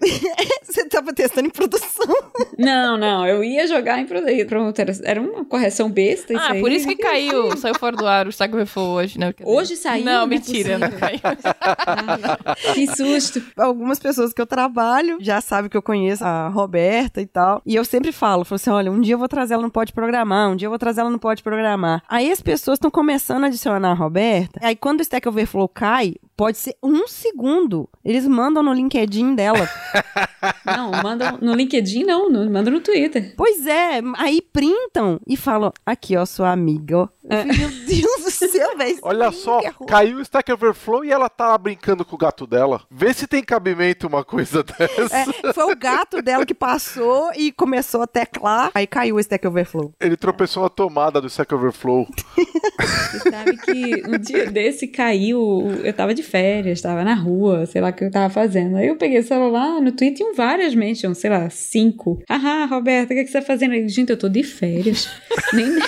[0.62, 2.06] Você tava testando em produção.
[2.58, 3.26] Não, não.
[3.26, 4.72] Eu ia jogar em produção.
[4.76, 6.32] Era, era uma correção besta.
[6.32, 6.60] Isso Ah, aí.
[6.60, 9.32] por isso que caiu, saiu fora do ar o Saco Reflow hoje, né?
[9.44, 10.04] Hoje saiu?
[10.04, 10.88] Não, Não é mentira, não.
[11.00, 11.20] Ai,
[12.74, 13.42] que susto.
[13.56, 17.62] Algumas pessoas que eu trabalho já sabem que eu conheço a Roberta e tal.
[17.64, 19.92] E eu sempre falo, falo assim: olha, um dia eu vou trazer ela no Pode
[19.92, 22.02] Programar, um dia eu vou trazer ela no Pode Programar.
[22.08, 24.58] Aí as pessoas estão começando a adicionar a Roberta.
[24.62, 27.88] Aí quando o Stack Overflow cai, pode ser um segundo.
[28.04, 29.68] Eles mandam no LinkedIn dela.
[30.64, 32.28] Não, manda no LinkedIn, não.
[32.30, 33.32] no- Manda no Twitter.
[33.36, 37.08] Pois é, aí printam e falam: aqui, ó, sua amiga, ó.
[37.26, 38.98] Falei, Meu Deus do céu, velho.
[39.02, 42.46] Olha só, é caiu o Stack Overflow e ela tá lá brincando com o gato
[42.46, 42.82] dela.
[42.90, 45.16] Vê se tem cabimento uma coisa dessa.
[45.16, 48.70] É, foi o gato dela que passou e começou a teclar.
[48.74, 49.94] Aí caiu o Stack Overflow.
[49.98, 52.06] Ele tropeçou na tomada do Stack Overflow.
[52.80, 55.70] Você sabe que um dia desse caiu.
[55.82, 58.76] Eu tava de férias, tava na rua, sei lá o que eu tava fazendo.
[58.76, 62.22] Aí eu peguei o celular, no Twitter tinham várias mentions, sei lá, cinco.
[62.28, 63.74] Haha, Roberta, o que, é que você tá fazendo?
[63.74, 65.08] Eu, Gente, eu tô de férias.
[65.52, 65.78] Nem.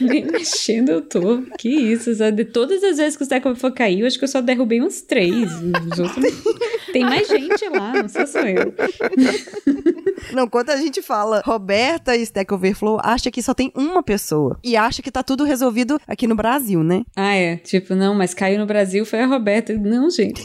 [0.00, 1.42] Nem mexendo eu tô.
[1.58, 2.44] Que isso, sabe?
[2.44, 5.00] De todas as vezes que o Stack Overflow caiu, acho que eu só derrubei uns
[5.02, 5.50] três.
[5.92, 6.24] Os outros.
[6.92, 8.72] Tem mais gente lá, não sou só eu.
[10.32, 14.58] Não, quando a gente fala Roberta e Stack Overflow, acha que só tem uma pessoa.
[14.62, 17.02] E acha que tá tudo resolvido aqui no Brasil, né?
[17.16, 17.56] Ah, é.
[17.56, 19.72] Tipo, não, mas caiu no Brasil foi a Roberta.
[19.74, 20.44] Não, gente.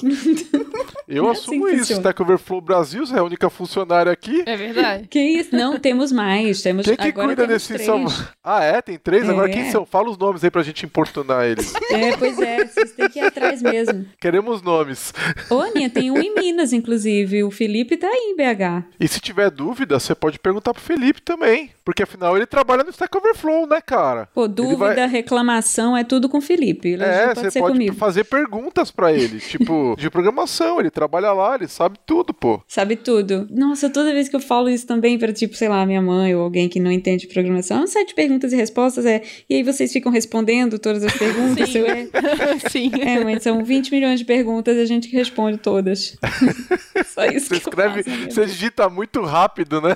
[1.09, 1.79] Eu É assumo assim isso.
[1.85, 1.99] funciona.
[2.01, 4.43] Stack Overflow Brasil, você é a única funcionária aqui.
[4.45, 5.07] É verdade.
[5.07, 5.55] Que isso?
[5.55, 6.61] Não, temos mais.
[6.61, 7.85] Temos Quem que agora cuida temos desse três.
[7.85, 8.05] são...
[8.43, 8.81] Ah, é?
[8.81, 9.27] Tem três?
[9.27, 9.53] Agora É.
[9.53, 9.85] quem são?
[9.85, 11.73] Fala os nomes aí pra gente importunar eles.
[11.91, 14.05] É, pois é, vocês têm que ir atrás mesmo.
[14.21, 15.11] Queremos nomes.
[15.49, 17.43] Ô, Aninha, tem um em Minas, inclusive.
[17.43, 18.85] O Felipe tá aí em BH.
[18.99, 21.71] E se tiver dúvida, você pode perguntar pro Felipe também.
[21.83, 24.29] Porque afinal ele trabalha no Stack Overflow, né, cara?
[24.35, 26.89] Pô, dúvida, vai- reclamação, é tudo com o Felipe.
[26.89, 27.95] Ele É, pode você pode comigo.
[27.95, 30.79] fazer perguntas pra ele, tipo, de programação.
[30.79, 32.61] Ele trabalha lá, ele sabe tudo, pô.
[32.67, 33.47] Sabe tudo.
[33.49, 36.43] Nossa, toda vez que eu falo isso também pra, tipo, sei lá, minha mãe ou
[36.43, 39.21] alguém que não entende programação, um site de perguntas e respostas é.
[39.49, 41.69] E aí vocês ficam respondendo todas as perguntas?
[41.71, 41.79] Sim.
[41.79, 42.07] Eu, é,
[42.69, 42.91] Sim.
[42.99, 46.17] é, mas são 20 milhões de perguntas e a gente responde todas.
[47.07, 49.95] Só isso Você que eu escreve, faço minha você digita muito rápido, né?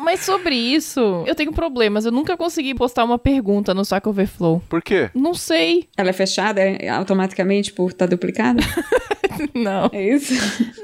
[0.00, 2.04] Mas sobre isso, eu tenho problemas.
[2.04, 4.62] Eu nunca consegui postar uma pergunta no Stack Overflow.
[4.68, 5.10] Por quê?
[5.12, 5.88] Não sei.
[5.96, 8.62] Ela é fechada é, automaticamente por estar duplicada?
[9.54, 9.90] Não.
[9.92, 10.34] É isso?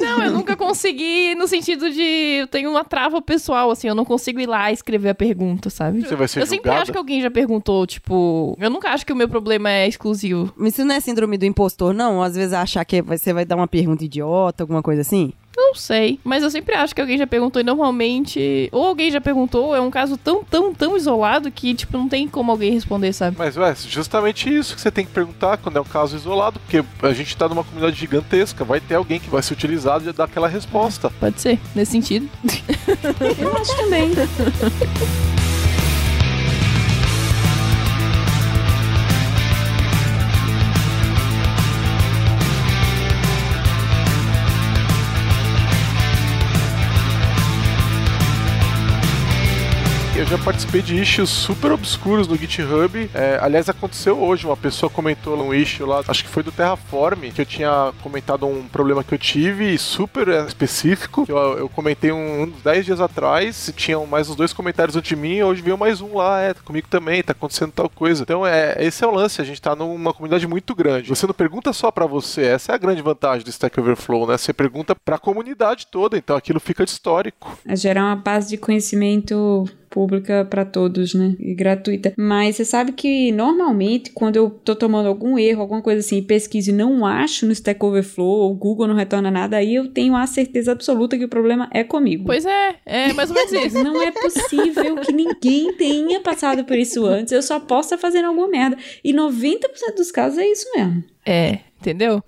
[0.00, 4.04] Não, eu nunca consegui no sentido de eu tenho uma trava pessoal, assim, eu não
[4.04, 6.02] consigo ir lá e escrever a pergunta, sabe?
[6.02, 6.82] Você vai ser eu sempre julgada?
[6.82, 10.52] acho que alguém já perguntou, tipo, eu nunca acho que o meu problema é exclusivo.
[10.56, 12.22] Mas isso não é síndrome do impostor, não?
[12.22, 15.32] Às vezes achar que você vai dar uma pergunta idiota, alguma coisa assim?
[15.64, 19.20] Não sei, mas eu sempre acho que alguém já perguntou e normalmente ou alguém já
[19.20, 22.72] perguntou, ou é um caso tão, tão, tão isolado que, tipo, não tem como alguém
[22.72, 23.36] responder, sabe?
[23.38, 26.84] Mas, ué, justamente isso que você tem que perguntar quando é um caso isolado, porque
[27.02, 30.24] a gente tá numa comunidade gigantesca, vai ter alguém que vai ser utilizado e dar
[30.24, 31.10] aquela resposta.
[31.18, 32.28] Pode ser, nesse sentido.
[33.40, 34.10] Eu acho também.
[50.36, 53.08] já participei de issues super obscuros no GitHub.
[53.14, 54.44] É, aliás, aconteceu hoje.
[54.44, 58.44] Uma pessoa comentou um issue lá, acho que foi do Terraform, que eu tinha comentado
[58.44, 61.24] um problema que eu tive, super específico.
[61.28, 65.14] Eu, eu comentei um- uns 10 dias atrás, tinham mais uns dois comentários antes de
[65.14, 68.24] mim, hoje veio mais um lá, é, comigo também, tá acontecendo tal coisa.
[68.24, 71.08] Então, é, esse é o lance, a gente tá numa comunidade muito grande.
[71.10, 74.36] Você não pergunta só pra você, essa é a grande vantagem do Stack Overflow, né?
[74.36, 77.56] Você pergunta pra comunidade toda, então aquilo fica de histórico.
[77.64, 81.36] É gerar uma base de conhecimento pública para todos, né?
[81.38, 82.12] E gratuita.
[82.18, 86.72] Mas você sabe que normalmente quando eu tô tomando algum erro, alguma coisa assim, pesquise
[86.72, 90.16] e não acho no Stack Overflow, ou o Google não retorna nada, aí eu tenho
[90.16, 92.24] a certeza absoluta que o problema é comigo.
[92.26, 93.84] Pois é, é mais ou menos isso.
[93.84, 97.32] Não é possível que ninguém tenha passado por isso antes.
[97.32, 98.76] Eu só posso estar fazendo alguma merda.
[99.04, 101.04] E 90% dos casos é isso mesmo.
[101.26, 101.60] É.
[101.80, 102.22] entendeu?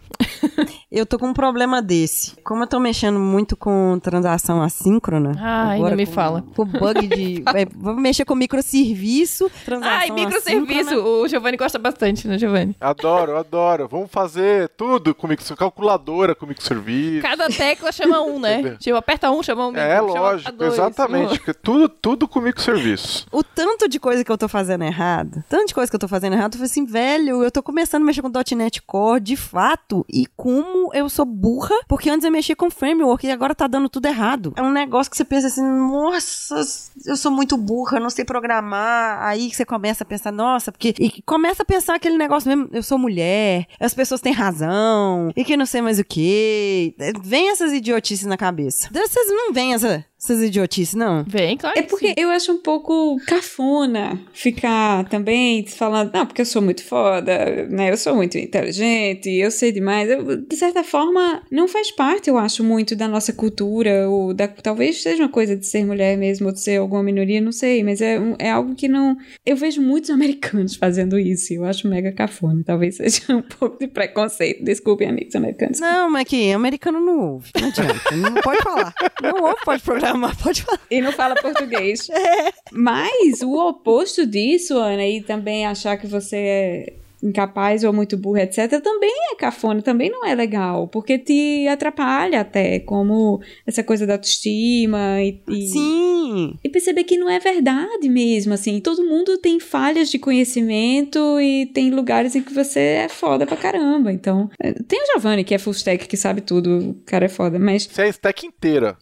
[0.91, 2.37] Eu tô com um problema desse.
[2.45, 5.33] Como eu tô mexendo muito com transação assíncrona.
[5.39, 6.45] Ai, agora não me com, fala.
[6.55, 7.43] Com bug de.
[7.55, 10.81] é, vou mexer com microserviço, transação Ai, microserviço.
[10.91, 11.09] assíncrona.
[11.23, 12.77] O Giovanni gosta bastante, né, Giovanni?
[12.81, 13.89] Adoro, adoro.
[13.89, 15.57] Vamos fazer tudo com microserviço.
[15.59, 17.23] Calculadora com microserviço.
[17.23, 18.77] Cada tecla chama um, né?
[18.79, 19.71] Tipo, aperta um, chama um.
[19.73, 21.41] micro, É chama lógico, dois, exatamente.
[21.63, 23.27] Tudo, tudo com microserviço.
[23.33, 26.09] O tanto de coisa que eu tô fazendo errado, tanto de coisa que eu tô
[26.09, 28.83] fazendo errado, eu falei assim, velho, eu tô começando a mexer com .NET
[29.23, 33.55] De fato, e como eu sou burra, porque antes eu mexia com framework e agora
[33.55, 34.55] tá dando tudo errado.
[34.57, 36.63] É um negócio que você pensa assim, nossa,
[37.05, 39.23] eu sou muito burra, não sei programar.
[39.23, 40.95] Aí você começa a pensar, nossa, porque...
[40.99, 45.45] E começa a pensar aquele negócio mesmo, eu sou mulher, as pessoas têm razão, e
[45.45, 46.95] que não sei mais o que.
[47.23, 48.89] Vem essas idiotices na cabeça.
[48.93, 51.25] Vocês não vêm essa, essas idiotices, não?
[51.27, 52.15] Vem, claro É que porque sim.
[52.17, 57.91] eu acho um pouco cafona ficar também falando, não, porque eu sou muito foda, né?
[57.91, 60.09] Eu sou muito inteligente, eu sei demais.
[60.11, 64.49] Eu, de certa forma, não faz parte, eu acho, muito da nossa cultura, ou da,
[64.49, 67.85] talvez seja uma coisa de ser mulher mesmo, ou de ser alguma minoria, não sei,
[67.85, 69.17] mas é, é algo que não.
[69.45, 72.63] Eu vejo muitos americanos fazendo isso, e eu acho mega cafona.
[72.65, 74.65] Talvez seja um pouco de preconceito.
[74.65, 75.79] Desculpem, amigos americanos.
[75.79, 77.51] Não, mas que americano não ouve.
[77.61, 78.17] Não adianta.
[78.17, 78.95] Não pode falar.
[79.23, 80.06] Não ouve, pode programar,
[80.43, 80.81] pode falar.
[80.91, 82.09] E não fala português.
[82.73, 88.43] Mas o oposto disso, Ana, e também achar que você é incapaz ou muito burra,
[88.43, 94.07] etc., também é cafona, também não é legal, porque te atrapalha até, como essa coisa
[94.07, 96.55] da autoestima e, e, Sim.
[96.63, 101.67] e perceber que não é verdade mesmo, assim, todo mundo tem falhas de conhecimento e
[101.67, 105.55] tem lugares em que você é foda pra caramba, então, é, tem o Giovanni que
[105.55, 108.47] é full stack, que sabe tudo, o cara é foda, mas Isso é a stack
[108.47, 108.97] inteira.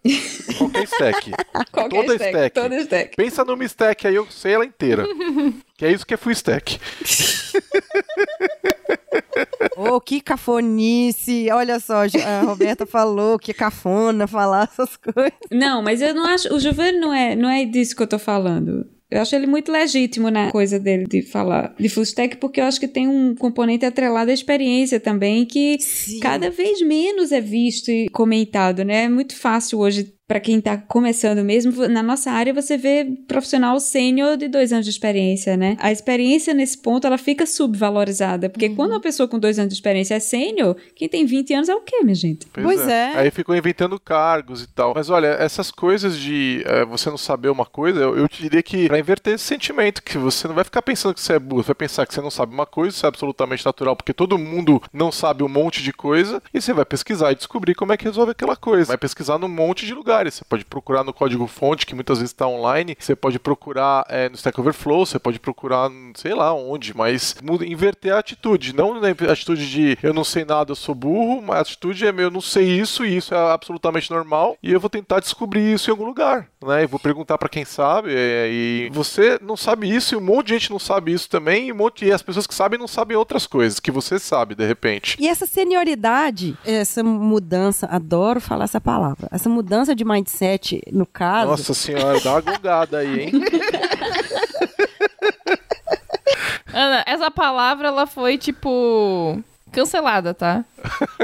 [0.59, 1.31] Qualquer stack.
[1.73, 2.55] qualquer Toda stack, stack.
[2.55, 3.17] toda stack.
[3.17, 5.07] Pensa numa stack aí, eu sei ela inteira.
[5.85, 6.81] que é isso que é full stack.
[9.77, 11.51] Ô, que cafonice.
[11.51, 15.33] Olha só, a Roberta falou que é cafona falar essas coisas.
[15.51, 16.55] Não, mas eu não acho.
[16.55, 18.87] O Giovanni não é, não é disso que eu tô falando.
[19.11, 22.65] Eu acho ele muito legítimo na coisa dele de falar de full stack, porque eu
[22.65, 25.77] acho que tem um componente atrelado à experiência também, que
[26.21, 29.05] cada vez menos é visto e comentado, né?
[29.05, 31.87] É muito fácil hoje para quem tá começando mesmo.
[31.89, 35.77] Na nossa área, você vê profissional sênior de dois anos de experiência, né?
[35.79, 39.75] A experiência nesse ponto, ela fica subvalorizada, porque quando uma pessoa com dois anos de
[39.75, 42.47] experiência é sênior, quem tem 20 anos é o quê, minha gente?
[42.47, 43.13] Pois é.
[43.17, 44.95] Aí ficou inventando cargos e tal.
[44.95, 48.89] Mas olha, essas coisas de eh, você não saber uma coisa, eu, eu diria que
[48.89, 51.69] pra inverter esse sentimento, que você não vai ficar pensando que você é burro, você
[51.69, 54.81] vai pensar que você não sabe uma coisa, isso é absolutamente natural, porque todo mundo
[54.93, 58.05] não sabe um monte de coisa, e você vai pesquisar e descobrir como é que
[58.05, 58.89] resolve aquela coisa.
[58.89, 60.35] Vai pesquisar num monte de lugares.
[60.35, 64.37] Você pode procurar no código-fonte, que muitas vezes está online, você pode procurar eh, no
[64.37, 68.75] Stack Overflow, você pode procurar, sei lá onde, mas muda- inverter a atitude.
[68.75, 72.13] Não na atitude de eu não sei nada, eu sou burro, mas a atitude é
[72.13, 75.75] meu, eu não sei isso e isso é absolutamente normal e eu vou tentar descobrir
[75.75, 76.85] isso em algum lugar, né?
[76.85, 80.49] Eu vou perguntar para quem sabe eh, e você não sabe isso e um monte
[80.49, 82.87] de gente não sabe isso também e, um monte, e as pessoas que sabem não
[82.89, 85.17] sabem outras coisas que você sabe de repente.
[85.19, 91.51] E essa senioridade, essa mudança, adoro falar essa palavra, essa mudança de mindset, no caso,
[91.51, 93.33] Nossa senhora, dá uma gongada aí, hein?
[96.73, 99.41] Ana, essa palavra, ela foi, tipo,
[99.75, 100.65] cancelada, tá?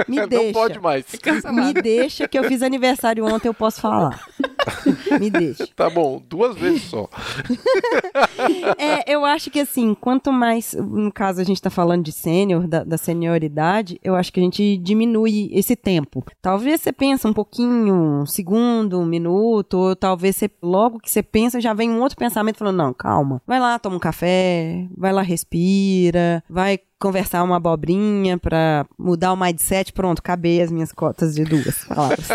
[0.09, 0.53] me não deixa.
[0.53, 1.05] pode mais.
[1.53, 4.21] Me deixa que eu fiz aniversário ontem, eu posso falar.
[5.19, 5.67] me deixa.
[5.75, 7.09] Tá bom, duas vezes só.
[8.79, 12.67] É, eu acho que assim, quanto mais, no caso a gente tá falando de sênior,
[12.67, 16.25] da, da senioridade, eu acho que a gente diminui esse tempo.
[16.41, 21.23] Talvez você pensa um pouquinho, um segundo, um minuto, ou talvez você, logo que você
[21.23, 25.13] pensa, já vem um outro pensamento falando, não, calma, vai lá, toma um café, vai
[25.13, 31.35] lá, respira, vai conversar uma abobrinha pra mudar o mindset, pronto, acabei as minhas cotas
[31.35, 32.29] de duas palavras.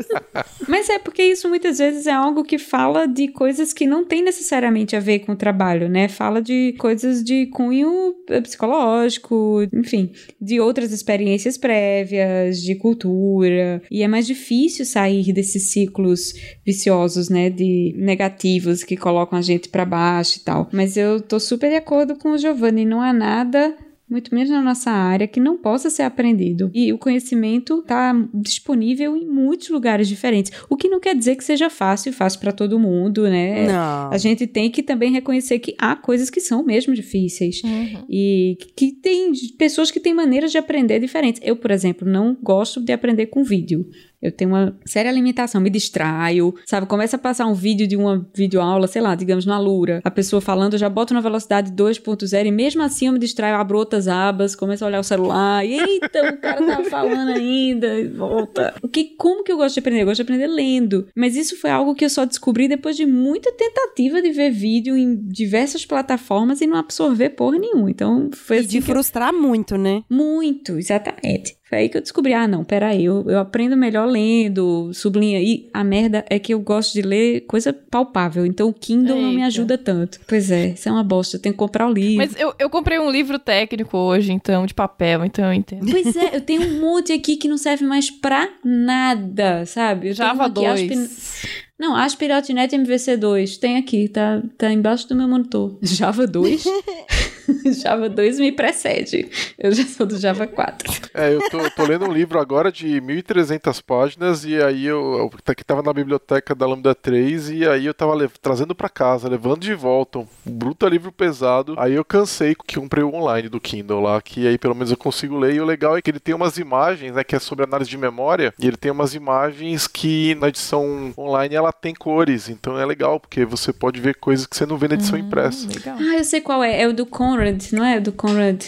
[0.68, 4.22] Mas é porque isso muitas vezes é algo que fala de coisas que não tem
[4.22, 6.08] necessariamente a ver com o trabalho, né?
[6.08, 13.82] Fala de coisas de cunho eh, psicológico, enfim, de outras experiências prévias, de cultura.
[13.90, 16.34] E é mais difícil sair desses ciclos
[16.66, 17.48] viciosos, né?
[17.48, 20.68] De negativos que colocam a gente pra baixo e tal.
[20.70, 23.74] Mas eu tô super de acordo com o Giovanni, não há nada
[24.12, 26.70] muito menos na nossa área, que não possa ser aprendido.
[26.74, 30.52] E o conhecimento está disponível em muitos lugares diferentes.
[30.68, 33.66] O que não quer dizer que seja fácil e fácil para todo mundo, né?
[33.66, 34.12] Não.
[34.12, 37.62] A gente tem que também reconhecer que há coisas que são mesmo difíceis.
[37.64, 38.04] Uhum.
[38.08, 41.40] E que tem pessoas que têm maneiras de aprender diferentes.
[41.42, 43.88] Eu, por exemplo, não gosto de aprender com vídeo.
[44.22, 46.86] Eu tenho uma séria limitação, me distraio, sabe?
[46.86, 50.40] Começa a passar um vídeo de uma videoaula, sei lá, digamos na Lura, a pessoa
[50.40, 54.06] falando, eu já boto na velocidade 2.0 e mesmo assim eu me distraio, abro outras
[54.08, 58.74] abas, começo a olhar o celular e eita, o cara tava falando ainda, e volta.
[58.82, 60.02] O que, como que eu gosto de aprender?
[60.02, 61.08] Eu gosto de aprender lendo.
[61.16, 64.96] Mas isso foi algo que eu só descobri depois de muita tentativa de ver vídeo
[64.96, 67.90] em diversas plataformas e não absorver porra nenhuma.
[67.90, 70.02] Então foi E assim de que eu- frustrar muito, né?
[70.08, 71.56] muito, exatamente.
[71.72, 75.40] Foi aí que eu descobri, ah, não, peraí, eu, eu aprendo melhor lendo, sublinha.
[75.40, 79.30] E a merda é que eu gosto de ler coisa palpável, então o Kindle não
[79.30, 79.46] me Eita.
[79.46, 80.20] ajuda tanto.
[80.28, 82.18] Pois é, isso é uma bosta, eu tenho que comprar o livro.
[82.18, 85.90] Mas eu, eu comprei um livro técnico hoje, então, de papel, então eu entendo.
[85.90, 90.08] Pois é, eu tenho um monte aqui que não serve mais pra nada, sabe?
[90.10, 90.92] Eu tenho Java um aqui, 2.
[90.92, 95.78] Aspi- Não, Aspirotnet MVC2, tem aqui, tá, tá embaixo do meu monitor.
[95.80, 96.64] Java 2?
[97.82, 99.28] Java 2 me precede.
[99.58, 101.10] Eu já sou do Java 4.
[101.14, 105.54] É, eu tô, tô lendo um livro agora de 1.300 páginas e aí eu, eu
[105.54, 109.60] que tava na biblioteca da Lambda 3 e aí eu tava trazendo pra casa, levando
[109.60, 111.74] de volta um bruto livro pesado.
[111.78, 114.96] Aí eu cansei que comprei o online do Kindle lá, que aí pelo menos eu
[114.96, 115.54] consigo ler.
[115.54, 117.98] E o legal é que ele tem umas imagens, né, que é sobre análise de
[117.98, 122.84] memória, e ele tem umas imagens que na edição online ela tem cores, então é
[122.84, 125.66] legal porque você pode ver coisas que você não vê na edição impressa.
[125.68, 125.96] Legal.
[125.98, 126.82] Ah, eu sei qual é.
[126.82, 127.98] É o do Conrad, não é?
[127.98, 128.62] Do Conrad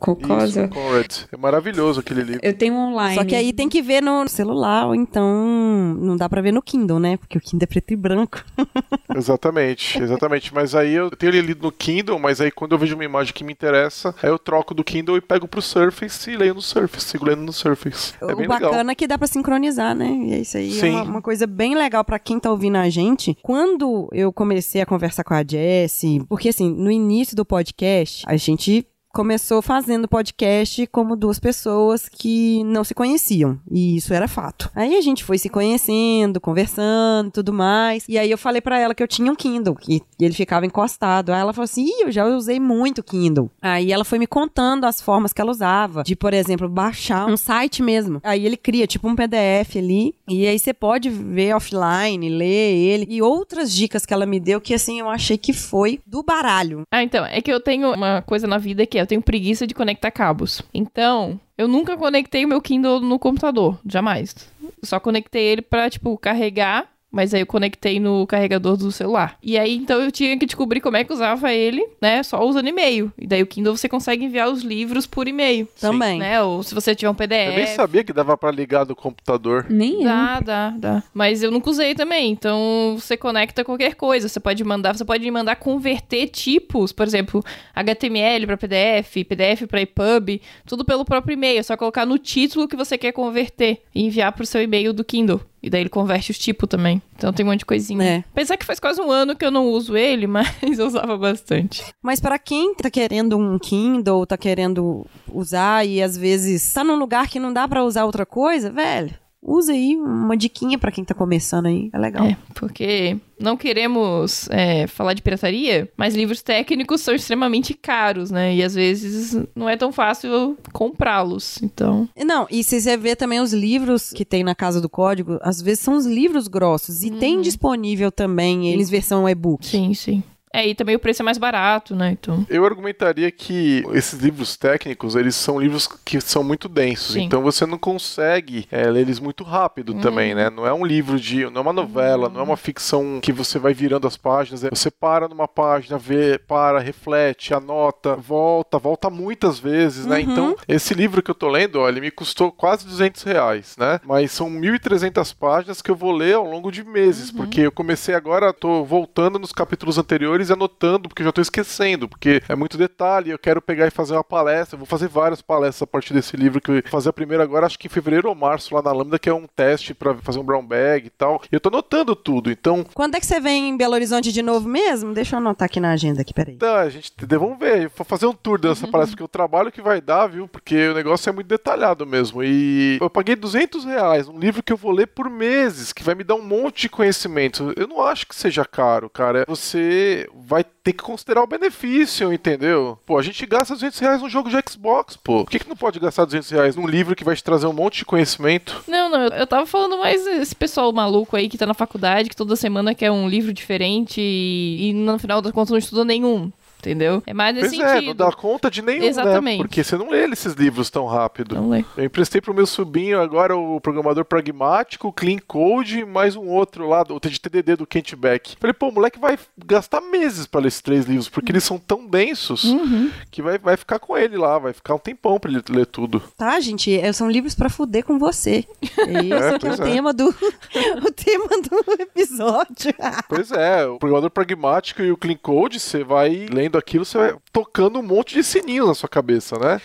[0.00, 0.64] Cocosa.
[0.64, 1.12] Isso, Conrad.
[1.30, 2.40] É maravilhoso aquele livro.
[2.42, 3.14] Eu tenho um online.
[3.14, 6.62] Só que aí tem que ver no celular, ou então não dá pra ver no
[6.62, 7.18] Kindle, né?
[7.18, 8.42] Porque o Kindle é preto e branco.
[9.14, 10.54] Exatamente, exatamente.
[10.54, 13.34] Mas aí eu tenho ele lido no Kindle, mas aí quando eu vejo uma imagem
[13.34, 16.62] que me interessa, aí eu troco do Kindle e pego pro Surface e leio no
[16.62, 18.14] Surface, sigo lendo no Surface.
[18.20, 18.90] É o bem bacana legal.
[18.90, 20.08] é que dá pra sincronizar, né?
[20.10, 20.90] E é isso aí é Sim.
[20.90, 23.36] uma, uma coisa bem legal pra quem tá ouvindo a gente.
[23.42, 28.36] Quando eu comecei a conversar com a Jessie, porque assim, no início do podcast, a
[28.36, 33.58] gente começou fazendo podcast como duas pessoas que não se conheciam.
[33.70, 34.70] E isso era fato.
[34.74, 38.04] Aí a gente foi se conhecendo, conversando, tudo mais.
[38.08, 41.32] E aí eu falei pra ela que eu tinha um Kindle, que ele ficava encostado.
[41.32, 43.50] Aí ela falou assim: Ih, eu já usei muito Kindle.
[43.60, 46.02] Aí ela foi me contando as formas que ela usava.
[46.02, 48.20] De, por exemplo, baixar um site mesmo.
[48.22, 50.14] Aí ele cria tipo um PDF ali.
[50.28, 52.46] E aí você pode ver offline, ler
[52.76, 53.06] ele.
[53.08, 56.82] E outras dicas que ela me deu que assim eu achei que foi do baralho.
[56.90, 59.74] Ah, então, é que eu tenho uma coisa na vida que eu tenho preguiça de
[59.74, 60.62] conectar cabos.
[60.72, 64.34] Então, eu nunca conectei o meu Kindle no computador, jamais.
[64.82, 69.36] Só conectei ele pra, tipo, carregar, mas aí eu conectei no carregador do celular.
[69.42, 72.68] E aí, então, eu tinha que descobrir como é que usava ele, né, só usando
[72.68, 73.12] e-mail.
[73.18, 76.18] E daí o Kindle você consegue enviar os livros por e-mail, Também.
[76.18, 77.48] né, ou se você tiver um PDF.
[77.48, 79.66] Eu nem sabia que dava pra ligar do computador.
[79.68, 80.04] Nem eu.
[80.04, 81.02] Dá, dá, dá.
[81.12, 82.30] Mas eu nunca usei também.
[82.30, 84.28] Então você conecta qualquer coisa.
[84.28, 87.44] Você pode mandar, você pode mandar converter tipos, por exemplo,
[87.74, 91.58] HTML para PDF, PDF para EPUB, tudo pelo próprio e-mail.
[91.58, 95.04] É só colocar no título que você quer converter e enviar pro seu e-mail do
[95.04, 95.40] Kindle.
[95.62, 97.02] E daí ele converte os tipos também.
[97.16, 98.02] Então tem um monte de coisinha.
[98.02, 98.24] É.
[98.32, 101.84] Apesar que faz quase um ano que eu não uso ele, mas eu usava bastante.
[102.02, 106.96] Mas para quem tá querendo um Kindle, tá querendo usar e às vezes tá num
[106.96, 111.04] lugar que não dá pra usar outra coisa, velho, usa aí uma diquinha pra quem
[111.04, 112.26] tá começando aí, é legal.
[112.26, 118.54] É, porque não queremos é, falar de pirataria, mas livros técnicos são extremamente caros, né?
[118.54, 121.60] E às vezes não é tão fácil comprá-los.
[121.62, 125.38] Então, Não, e se você vê também os livros que tem na Casa do Código,
[125.42, 129.66] às vezes são os livros grossos e tem disponível também eles versão e-book.
[129.66, 130.22] sim, sim.
[130.52, 132.10] É, e também o preço é mais barato, né?
[132.10, 132.44] Então.
[132.48, 137.22] Eu argumentaria que esses livros técnicos, eles são livros que são muito densos, Sim.
[137.22, 140.50] então você não consegue é, ler eles muito rápido também, né?
[140.50, 143.58] Não é um livro de, não é uma novela, não é uma ficção que você
[143.58, 149.08] vai virando as páginas, é- você para numa página, vê, para, reflete, anota, volta, volta
[149.08, 150.20] muitas vezes, né?
[150.20, 154.00] Então, esse livro que eu tô lendo, ó, ele me custou quase 200 reais, né?
[154.04, 158.14] Mas são 1.300 páginas que eu vou ler ao longo de meses, porque eu comecei
[158.14, 162.54] agora, tô voltando nos capítulos anteriores e anotando, porque eu já tô esquecendo, porque é
[162.54, 165.86] muito detalhe, eu quero pegar e fazer uma palestra, eu vou fazer várias palestras a
[165.86, 168.34] partir desse livro, que eu vou fazer a primeira agora, acho que em fevereiro ou
[168.34, 171.42] março, lá na Lambda, que é um teste pra fazer um brown bag e tal,
[171.50, 172.84] e eu tô anotando tudo, então...
[172.94, 175.12] Quando é que você vem em Belo Horizonte de novo mesmo?
[175.12, 176.56] Deixa eu anotar aqui na agenda aqui, peraí.
[176.56, 179.82] Tá, a gente, vamos ver, vou fazer um tour dessa palestra, porque o trabalho que
[179.82, 184.28] vai dar, viu, porque o negócio é muito detalhado mesmo, e eu paguei 200 reais,
[184.28, 186.88] um livro que eu vou ler por meses, que vai me dar um monte de
[186.88, 192.32] conhecimento, eu não acho que seja caro, cara, você vai ter que considerar o benefício,
[192.32, 192.98] entendeu?
[193.06, 195.76] Pô, a gente gasta 200 reais num jogo de Xbox, pô, por que, que não
[195.76, 198.82] pode gastar 200 reais num livro que vai te trazer um monte de conhecimento?
[198.88, 202.36] Não, não, eu- tava falando mais esse pessoal maluco aí que tá na faculdade, que
[202.36, 206.50] toda semana quer um livro diferente e, e no final das contas não estuda nenhum.
[206.80, 207.22] Entendeu?
[207.26, 208.14] É mais nesse Pois é, não sentido.
[208.16, 209.58] dá conta de nenhum, Exatamente.
[209.58, 209.64] né?
[209.64, 211.54] Porque você não lê esses livros tão rápido.
[211.54, 211.84] Não lê.
[211.96, 217.04] Eu emprestei pro meu sobrinho agora o programador pragmático, Clean Code, mais um outro lá,
[217.08, 218.56] o de TDD do Kent Beck.
[218.58, 221.78] Falei, pô, o moleque vai gastar meses pra ler esses três livros, porque eles são
[221.78, 223.10] tão densos Uhum.
[223.30, 226.22] que vai, vai ficar com ele lá, vai ficar um tempão pra ele ler tudo.
[226.36, 226.98] Tá, gente?
[226.98, 228.64] É, São livros pra fuder com você.
[228.82, 229.76] Esse É, é, que é o é.
[229.76, 230.28] tema do
[231.04, 232.94] o tema do episódio.
[233.28, 237.34] Pois é, o programador pragmático e o Clean Code, você vai lendo aquilo, você vai
[237.52, 239.80] tocando um monte de sininhos na sua cabeça, né?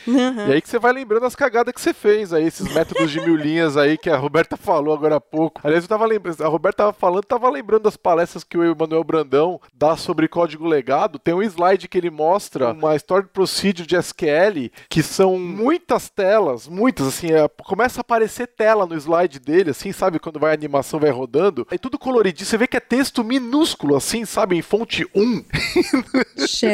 [0.48, 3.20] E aí que você vai lembrando as cagadas que você fez aí, esses métodos de
[3.20, 5.62] mil linhas aí que a Roberta falou agora há pouco.
[5.64, 9.04] Aliás, eu tava lembrando, a Roberta tava falando, tava lembrando das palestras que o Emanuel
[9.04, 11.20] Brandão dá sobre código legado.
[11.20, 16.68] Tem um slide que ele mostra uma story procedure de SQL que são muitas telas,
[16.68, 20.20] muitas, assim, é, começa a aparecer tela no slide dele, assim, sabe?
[20.20, 21.68] Quando vai a animação vai rodando.
[21.72, 24.56] É tudo coloridinho, você vê que é texto minúsculo, assim, sabe?
[24.56, 25.46] Em fonte 1.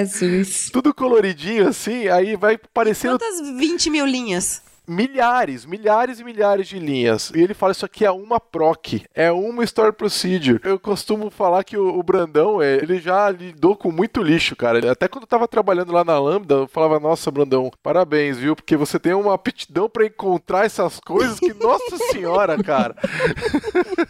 [0.05, 0.69] Jesus.
[0.71, 4.61] tudo coloridinho, assim, aí vai aparecendo Quantas 20 mil linhas?
[4.91, 7.31] milhares, milhares e milhares de linhas.
[7.33, 10.59] E ele fala isso aqui é uma proc, é uma story procedure.
[10.63, 14.91] Eu costumo falar que o, o Brandão, é, ele já lidou com muito lixo, cara.
[14.91, 18.55] Até quando eu tava trabalhando lá na Lambda, eu falava, nossa, Brandão, parabéns, viu?
[18.55, 22.95] Porque você tem uma aptidão pra encontrar essas coisas que, nossa senhora, cara.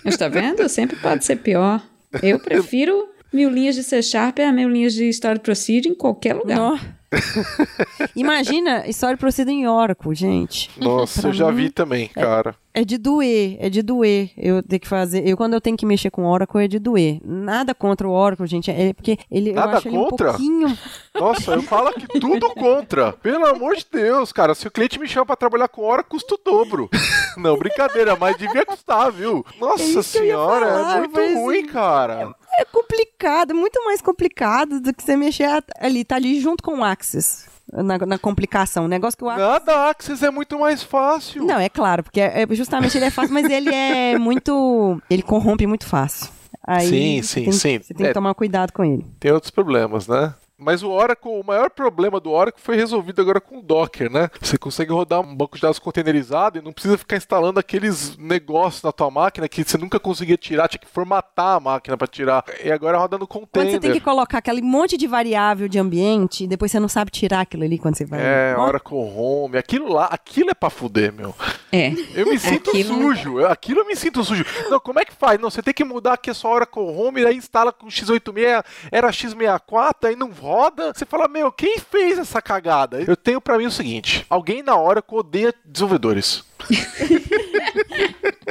[0.03, 0.67] Mas tá vendo?
[0.67, 1.81] Sempre pode ser pior.
[2.21, 6.35] Eu prefiro mil linhas de C Sharp a mil linhas de Story Procedure em qualquer
[6.35, 6.97] lugar.
[8.15, 10.69] Imagina, história proceda em Oracle, gente.
[10.79, 12.55] Nossa, Pra eu já mim, vi também, cara.
[12.73, 14.31] É de doer, é de doer.
[14.37, 15.27] Eu ter que fazer.
[15.27, 17.19] Eu, quando eu tenho que mexer com Oracle, é de doer.
[17.25, 18.71] Nada contra o Oracle, gente.
[18.71, 19.51] É porque ele.
[19.51, 20.29] Nada eu acho ele um contra?
[20.29, 20.77] pouquinho.
[21.13, 23.11] Nossa, eu falo que tudo contra.
[23.11, 24.55] Pelo amor de Deus, cara.
[24.55, 26.89] Se o cliente me chama pra trabalhar com hora, custa o dobro.
[27.35, 29.45] Não, brincadeira, mas devia custar, viu?
[29.59, 32.33] Nossa É eu ia senhora, falar, é muito ruim, cara.
[32.59, 35.47] É complicado, muito mais complicado do que você mexer
[35.79, 37.49] ali, tá ali junto com o Access.
[37.71, 38.83] Na, na complicação.
[38.83, 39.47] O negócio que o Access.
[39.49, 41.45] Nada, Access é muito mais fácil.
[41.45, 45.01] Não, é claro, porque é, é- justamente ele é fácil, mas ele é muito.
[45.09, 46.29] Ele corrompe muito fácil.
[46.67, 47.79] Aí Sim, sim, tem- sim.
[47.81, 48.09] Você tem É.
[48.09, 49.05] que tomar cuidado com ele.
[49.19, 50.33] Tem outros problemas, né?
[50.61, 54.29] Mas o Oracle, o maior problema do Oracle foi resolvido agora com o Docker, né?
[54.39, 58.83] Você consegue rodar um banco de dados containerizado e não precisa ficar instalando aqueles negócios
[58.83, 62.45] na tua máquina que você nunca conseguia tirar, tinha que formatar a máquina pra tirar.
[62.63, 63.71] E agora roda no Quando container.
[63.71, 67.41] você tem que colocar aquele monte de variável de ambiente, depois você não sabe tirar
[67.41, 68.19] aquilo ali quando você vai.
[68.21, 71.33] É, Oracle Home, aquilo lá, aquilo é pra fuder, meu.
[71.71, 71.91] É.
[72.13, 74.45] Eu me sinto Aquilo- sujo, eu- aquilo eu me sinto sujo.
[74.69, 75.39] Não, como é que faz?
[75.39, 79.09] Não, você tem que mudar aqui a sua Oracle Home, aí instala com x86, era
[79.11, 80.50] x64, aí não roda.
[80.93, 83.01] Você fala, meu, quem fez essa cagada?
[83.07, 86.43] Eu tenho pra mim o seguinte, alguém na Oracle odeia desenvolvedores.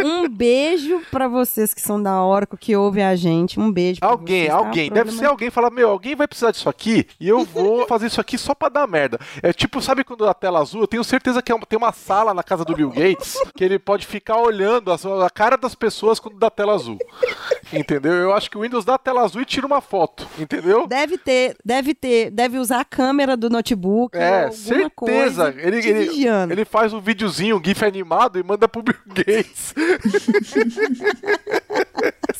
[0.02, 3.60] Um beijo pra vocês que são da Oracle, que ouvem a gente.
[3.60, 4.00] Um beijo.
[4.00, 4.56] pra Alguém, vocês, tá?
[4.56, 7.84] alguém, deve Problema- ser alguém fala, meu, alguém vai precisar disso aqui e eu vou
[7.88, 9.18] fazer isso aqui só pra dar merda.
[9.42, 11.92] É tipo, sabe quando a tela azul, eu tenho certeza que é uma- tem uma
[11.92, 15.74] sala na casa do Bill Gates que ele pode ficar olhando as- a cara das
[15.74, 16.96] pessoas quando dá tela azul.
[17.72, 18.12] Entendeu?
[18.14, 20.86] Eu acho que o Windows dá tela azul e tira uma foto, entendeu?
[20.86, 24.16] Deve ter, deve ter, deve usar a câmera do notebook.
[24.16, 25.54] É, certeza.
[25.56, 29.74] Ele, ele, ele faz um videozinho, um GIF animado e manda pro Bill Gates.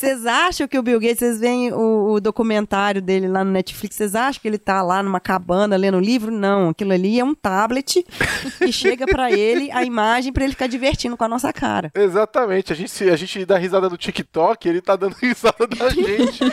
[0.00, 3.96] Vocês acham que o Bill Gates, vocês veem o, o documentário dele lá no Netflix,
[3.96, 6.30] vocês acham que ele tá lá numa cabana lendo um livro?
[6.30, 8.02] Não, aquilo ali é um tablet
[8.56, 11.92] que chega pra ele a imagem pra ele ficar divertindo com a nossa cara.
[11.94, 12.72] Exatamente.
[12.72, 16.44] A gente, a gente dá risada no TikTok, ele tá dando risada da gente.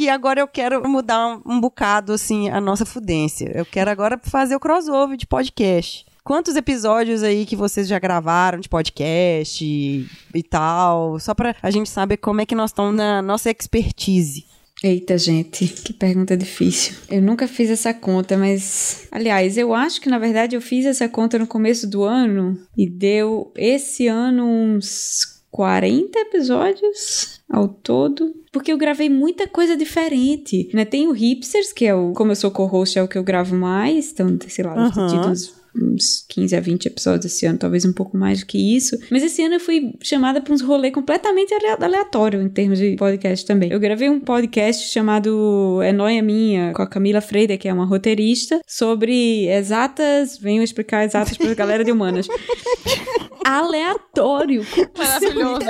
[0.00, 3.52] Aqui agora eu quero mudar um, um bocado assim a nossa fudência.
[3.54, 6.06] Eu quero agora fazer o crossover de podcast.
[6.24, 11.20] Quantos episódios aí que vocês já gravaram de podcast e, e tal?
[11.20, 14.46] Só pra a gente saber como é que nós estamos na nossa expertise.
[14.82, 16.94] Eita, gente, que pergunta difícil.
[17.10, 19.06] Eu nunca fiz essa conta, mas.
[19.12, 22.88] Aliás, eu acho que na verdade eu fiz essa conta no começo do ano e
[22.88, 28.34] deu esse ano uns 40 episódios ao todo.
[28.52, 30.84] Porque eu gravei muita coisa diferente, né?
[30.84, 32.12] Tem o Hipsters, que é o.
[32.12, 34.12] Como eu sou co-host, é o que eu gravo mais.
[34.12, 38.16] Então, sei lá, tido uns uns 15 a 20 episódios esse ano, talvez um pouco
[38.16, 38.96] mais do que isso.
[39.10, 42.96] Mas esse ano eu fui chamada para uns rolês completamente ale- aleatório em termos de
[42.96, 43.70] podcast também.
[43.70, 47.84] Eu gravei um podcast chamado É Noia Minha, com a Camila Freire, que é uma
[47.86, 50.36] roteirista, sobre exatas.
[50.38, 52.26] Venho explicar exatas para a galera de humanas.
[53.44, 54.64] Aleatório.
[54.96, 55.60] Maravilhoso.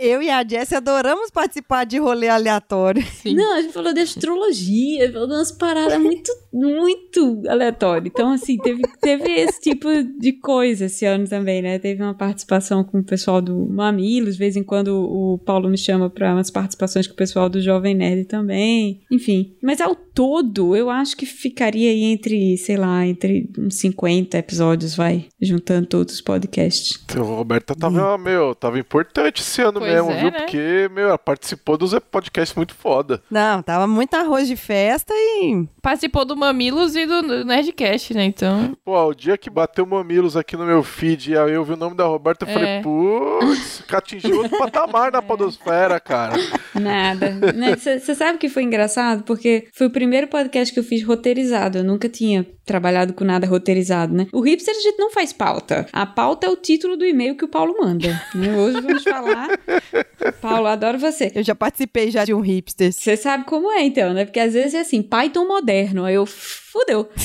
[0.00, 3.02] Eu e a Jessie adoramos participar de rolê aleatório.
[3.02, 3.34] Sim.
[3.34, 8.06] Não, a gente falou de astrologia, falou de umas paradas muito, muito aleatórias.
[8.06, 9.88] Então, assim, teve, teve esse tipo
[10.18, 11.78] de coisa esse ano também, né?
[11.78, 15.76] Teve uma participação com o pessoal do Mamilos, de vez em quando o Paulo me
[15.76, 19.02] chama para umas participações com o pessoal do Jovem Nerd também.
[19.12, 19.54] Enfim.
[19.62, 24.96] Mas ao todo, eu acho que ficaria aí entre, sei lá, entre uns 50 episódios,
[24.96, 26.98] vai, juntando todos os podcasts.
[27.04, 30.30] Então, o Roberta tava, meu, tava importante esse ano Pois mesmo, é, viu?
[30.30, 30.38] né?
[30.40, 33.22] Porque, meu, ela participou dos podcasts muito foda.
[33.30, 35.66] Não, tava muito arroz de festa e.
[35.82, 38.24] Participou do Mamilos e do Nerdcast, né?
[38.24, 38.76] Então.
[38.84, 41.76] Pô, o dia que bateu mamilos aqui no meu feed e aí eu vi o
[41.76, 42.52] nome da Roberta, eu É.
[42.52, 46.34] falei, putz, atingiu outro patamar na podosfera, cara.
[46.74, 47.34] Nada.
[47.78, 49.22] Você sabe que foi engraçado?
[49.24, 51.78] Porque foi o primeiro podcast que eu fiz roteirizado.
[51.78, 54.26] Eu nunca tinha trabalhado com nada roteirizado, né?
[54.32, 55.86] O Hipster a gente não faz pauta.
[55.92, 58.08] A pauta é o título do e-mail que o Paulo manda.
[58.34, 58.56] né?
[58.56, 59.48] Hoje vamos falar.
[60.40, 61.30] Paulo, adoro você.
[61.34, 62.92] Eu já participei já de um hipster.
[62.92, 64.24] Você sabe como é, então, né?
[64.24, 66.04] Porque às vezes é assim, Python moderno.
[66.04, 66.26] Aí eu,
[66.70, 67.08] fudeu.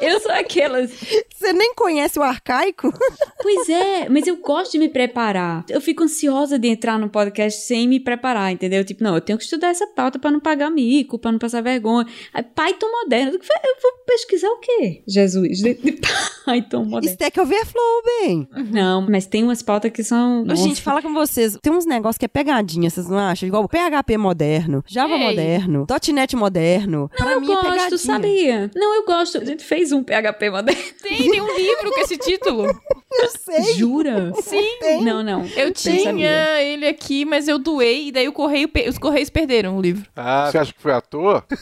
[0.00, 0.90] Eu, eu sou aquelas.
[1.34, 2.92] Você nem conhece o arcaico?
[3.40, 5.64] Pois é, mas eu gosto de me preparar.
[5.68, 8.84] Eu fico ansiosa de entrar no podcast sem me preparar, entendeu?
[8.84, 11.62] Tipo, não, eu tenho que estudar essa pauta pra não pagar mico, pra não passar
[11.62, 12.06] vergonha.
[12.32, 13.32] Aí, Python moderno.
[13.32, 13.38] Eu
[13.82, 15.02] vou pesquisar o quê?
[15.06, 16.00] Jesus, de, de
[16.44, 17.14] Python moderno.
[17.14, 18.48] Stack Overflow, bem.
[18.72, 20.42] Não, mas tem umas pautas que são.
[20.42, 21.56] Ô, Gente, fala com vocês.
[21.60, 23.46] Tem uns negócios que é pegadinha, vocês não acham?
[23.46, 25.24] Igual o PHP moderno, Java Ei.
[25.24, 27.10] moderno, .NET moderno.
[27.18, 28.70] Não, pra mim é gosto, sabia?
[28.74, 29.38] Não, eu gosto.
[29.38, 30.82] A gente fez um PHP moderno.
[31.02, 32.66] Tem, tem um livro com esse título.
[33.20, 33.62] Eu sei.
[33.74, 34.32] Jura?
[34.42, 35.02] Sim.
[35.02, 35.44] Não, não.
[35.56, 36.62] Eu tinha sabia.
[36.62, 40.04] ele aqui, mas eu doei, e daí o correio, pe- os correios perderam o livro.
[40.14, 41.44] Ah, você acha que foi à toa?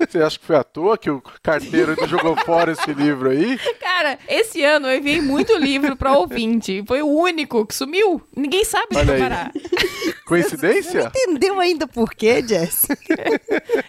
[0.00, 3.58] Você acha que foi à toa que o carteiro jogou fora esse livro aí?
[3.78, 6.82] Cara, esse ano eu enviei muito livro pra ouvinte.
[6.88, 8.20] Foi o único que sumiu.
[8.34, 9.52] Ninguém sabe Olha parar.
[10.26, 11.12] Coincidência?
[11.14, 12.88] Entendeu ainda por quê, Jess?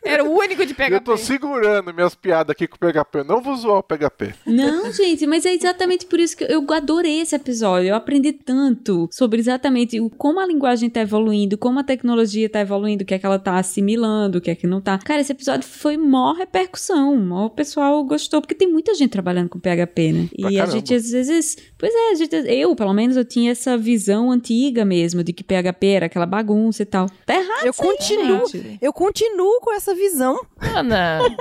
[0.03, 0.93] Era o único de PHP.
[0.93, 3.19] Eu tô segurando minhas piadas aqui com o PHP.
[3.19, 4.33] Eu não vou zoar o PHP.
[4.45, 7.89] Não, gente, mas é exatamente por isso que eu adorei esse episódio.
[7.89, 12.59] Eu aprendi tanto sobre exatamente o, como a linguagem tá evoluindo, como a tecnologia tá
[12.61, 14.97] evoluindo, o que é que ela tá assimilando, o que é que não tá.
[14.99, 17.31] Cara, esse episódio foi mó repercussão.
[17.45, 20.29] O pessoal gostou, porque tem muita gente trabalhando com PHP, né?
[20.39, 20.71] Pra E a caramba.
[20.77, 21.57] gente às vezes.
[21.77, 25.43] Pois é, a gente, eu, pelo menos, eu tinha essa visão antiga mesmo de que
[25.43, 27.07] PHP era aquela bagunça e tal.
[27.25, 27.65] Tá errado.
[27.65, 28.77] Eu isso aí, continuo, gente.
[28.81, 30.39] eu continuo com essa visão.
[30.59, 31.19] Ana,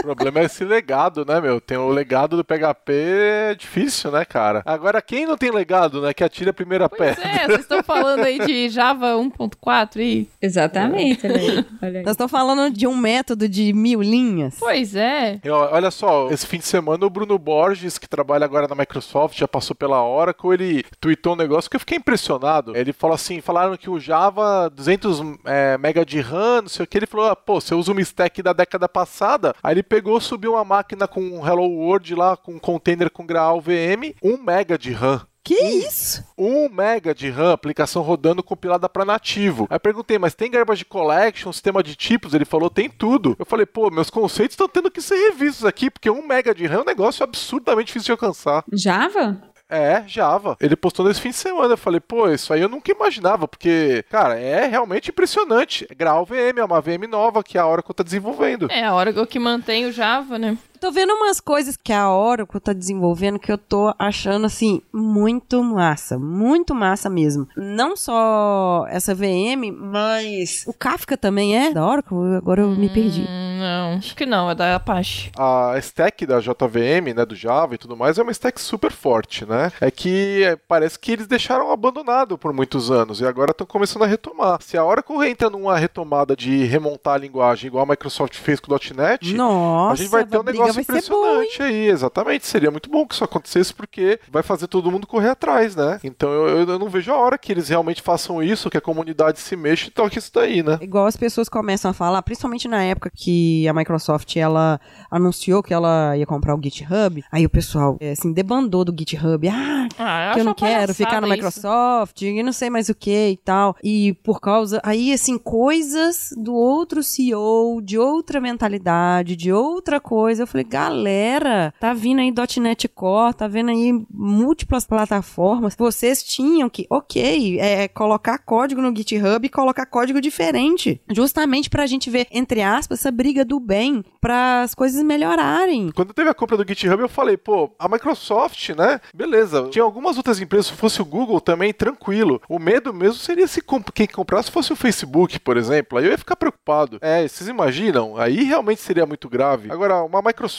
[0.00, 1.60] O problema é esse legado, né, meu?
[1.60, 4.62] Tem o legado do PHP, é difícil, né, cara?
[4.64, 7.30] Agora, quem não tem legado, né, que atira a primeira pois pedra?
[7.30, 10.28] é, vocês estão falando aí de Java 1.4 aí?
[10.40, 11.66] Exatamente, olha aí.
[11.82, 12.04] Olha aí.
[12.04, 14.56] Nós estamos falando de um método de mil linhas.
[14.58, 15.40] Pois é.
[15.42, 18.74] E, ó, Olha só, esse fim de semana o Bruno Borges, que trabalha agora na
[18.74, 22.76] Microsoft, já passou pela Oracle, ele tweetou um negócio que eu fiquei impressionado.
[22.76, 26.86] Ele falou assim, falaram que o Java 200 é, mega de RAM, não sei o
[26.86, 30.20] que, ele falou, ah, pô, você usa uma stack da década passada, aí ele pegou,
[30.20, 34.36] subiu uma máquina com um Hello World lá, com um container com Graal VM, 1
[34.38, 35.26] mega de RAM.
[35.42, 36.22] Que isso?
[36.38, 39.66] 1 mega de RAM, aplicação rodando compilada para nativo.
[39.68, 42.34] Aí perguntei, mas tem garbage collection, sistema de tipos?
[42.34, 43.34] Ele falou, tem tudo.
[43.36, 46.66] Eu falei, pô, meus conceitos estão tendo que ser revistos aqui, porque 1 mega de
[46.66, 48.62] RAM é um negócio absurdamente difícil de alcançar.
[48.72, 49.42] Java?
[49.70, 50.56] É, Java.
[50.60, 51.74] Ele postou nesse fim de semana.
[51.74, 55.86] Eu falei, pô, isso aí eu nunca imaginava, porque, cara, é realmente impressionante.
[55.96, 58.68] Graal VM, é uma VM nova que a Oracle tá desenvolvendo.
[58.70, 60.58] É a Oracle que mantém o Java, né?
[60.80, 65.62] Tô vendo umas coisas que a Oracle tá desenvolvendo que eu tô achando, assim, muito
[65.62, 66.18] massa.
[66.18, 67.46] Muito massa mesmo.
[67.54, 72.16] Não só essa VM, mas o Kafka também é da Oracle?
[72.34, 73.26] Agora eu me perdi.
[73.28, 75.30] Hum, não, acho que não, é da Apache.
[75.36, 79.44] A stack da JVM, né, do Java e tudo mais, é uma stack super forte,
[79.44, 79.70] né?
[79.82, 84.04] É que é, parece que eles deixaram abandonado por muitos anos e agora estão começando
[84.04, 84.62] a retomar.
[84.62, 88.72] Se a Oracle entra numa retomada de remontar a linguagem igual a Microsoft fez com
[88.72, 91.34] o .NET, Nossa, a gente vai ter um briga negócio vai ser boa, hein?
[91.42, 92.46] impressionante aí, exatamente.
[92.46, 95.98] Seria muito bom que isso acontecesse, porque vai fazer todo mundo correr atrás, né?
[96.04, 99.38] Então eu, eu- não vejo a hora que eles realmente façam isso, que a comunidade
[99.40, 100.78] se mexa e toque isso daí, né?
[100.80, 105.74] Igual as pessoas começam a falar, principalmente na época que a Microsoft ela anunciou que
[105.74, 110.28] ela ia comprar o GitHub, aí o pessoal é, assim debandou do GitHub, ah, Ah,
[110.28, 111.36] eu que eu não quero ficar no isso.
[111.36, 113.76] Microsoft, e não sei mais o que e tal.
[113.82, 120.42] E por causa aí assim coisas do outro CEO, de outra mentalidade, de outra coisa,
[120.42, 125.74] eu falei Falei, galera, tá vindo aí .NET Core, tá vendo aí múltiplas plataformas.
[125.76, 131.00] Vocês tinham que, ok, é, colocar código no GitHub e colocar código diferente.
[131.10, 135.90] Justamente pra gente ver, entre aspas, essa briga do bem para as coisas melhorarem.
[135.94, 139.00] Quando teve a compra do GitHub, eu falei, pô, a Microsoft, né?
[139.14, 139.68] Beleza.
[139.70, 142.40] Tinha algumas outras empresas, se fosse o Google também, tranquilo.
[142.48, 145.98] O medo mesmo seria se comp quem comprasse fosse o Facebook, por exemplo.
[145.98, 146.98] Aí eu ia ficar preocupado.
[147.00, 148.16] É, vocês imaginam?
[148.16, 149.70] Aí realmente seria muito grave.
[149.70, 150.49] Agora, uma Microsoft,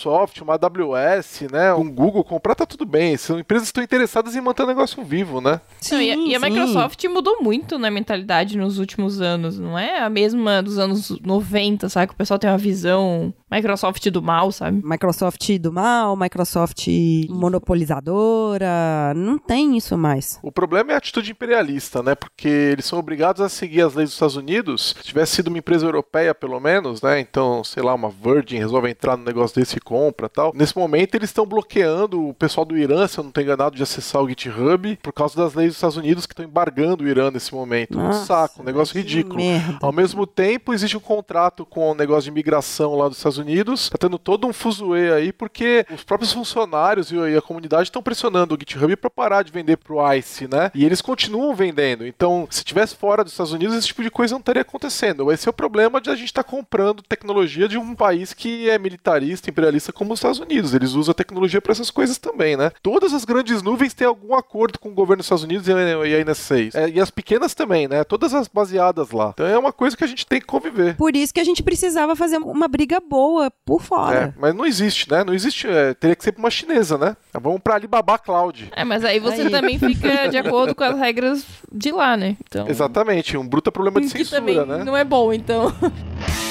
[0.42, 1.74] uma AWS, né?
[1.74, 3.18] Um Google comprar, tá tudo bem.
[3.18, 5.60] São empresas que estão interessadas em manter o negócio vivo, né?
[5.92, 6.46] Não, e, a- e a sim.
[6.50, 11.90] Microsoft mudou muito na mentalidade nos últimos anos, não é a mesma dos anos 90,
[11.90, 12.08] sabe?
[12.08, 14.82] Que o pessoal tem uma visão Microsoft do mal, sabe?
[14.84, 16.88] Microsoft do mal, Microsoft
[17.30, 20.40] monopolizadora, não tem isso mais.
[20.42, 22.16] O problema é a atitude imperialista, né?
[22.16, 24.96] Porque eles são obrigados a seguir as leis dos Estados Unidos.
[24.98, 27.20] Se tivesse sido uma empresa europeia, pelo menos, né?
[27.20, 30.52] Então, sei lá, uma Virgin resolve entrar no negócio desse e compra tal.
[30.56, 33.84] Nesse momento, eles estão bloqueando o pessoal do Irã, se eu não estou enganado, de
[33.84, 37.30] acessar o GitHub, por causa das leis dos Estados Unidos que estão embargando o Irã
[37.32, 37.98] nesse momento.
[37.98, 39.36] um Nossa, saco, um negócio ridículo.
[39.36, 39.80] merda.
[39.82, 43.41] Ao mesmo tempo, existe um contrato com o negócio de imigração lá dos Estados Unidos.
[43.90, 48.56] Tá tendo todo um fuzuê aí, porque os próprios funcionários e a comunidade estão pressionando
[48.56, 50.72] o GitHub para parar de vender pro ICE, né?
[50.74, 52.06] E eles continuam vendendo.
[52.06, 55.32] Então, se tivesse fora dos Estados Unidos, esse tipo de coisa não estaria acontecendo.
[55.32, 58.78] Esse é o problema de a gente estar comprando tecnologia de um país que é
[58.78, 60.74] militarista, imperialista como os Estados Unidos.
[60.74, 62.72] Eles usam a tecnologia para essas coisas também, né?
[62.82, 65.76] Todas as grandes nuvens têm algum acordo com o governo dos Estados Unidos e a
[65.76, 66.76] a NS6.
[66.76, 68.04] É, e as pequenas também, né?
[68.04, 69.32] Todas as baseadas lá.
[69.34, 70.96] Então é uma coisa que a gente tem que conviver.
[70.96, 73.31] Por isso que a gente precisava fazer uma briga boa
[73.66, 74.36] por É, fora.
[74.38, 75.24] mas não existe, né?
[75.24, 75.68] Não existe.
[75.68, 77.16] é, teria que ser pra uma chinesa, né?
[77.34, 78.70] Vamos pra Alibaba Cloud.
[78.76, 79.50] É, mas aí você Aí.
[79.50, 82.36] também fica de acordo com as regras de lá, né?
[82.48, 84.84] Então, Exatamente, um bruta problema de que censura, também né?
[84.84, 85.74] não é bom, então.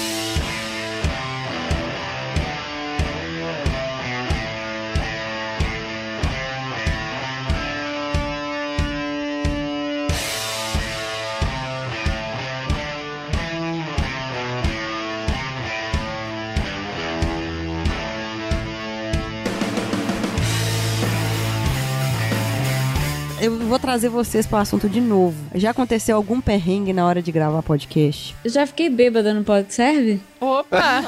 [23.40, 25.36] Eu vou trazer vocês pro assunto de novo.
[25.54, 28.34] Já aconteceu algum perrengue na hora de gravar podcast?
[28.44, 30.20] Eu já fiquei bêbada no serve?
[30.40, 30.78] Opa!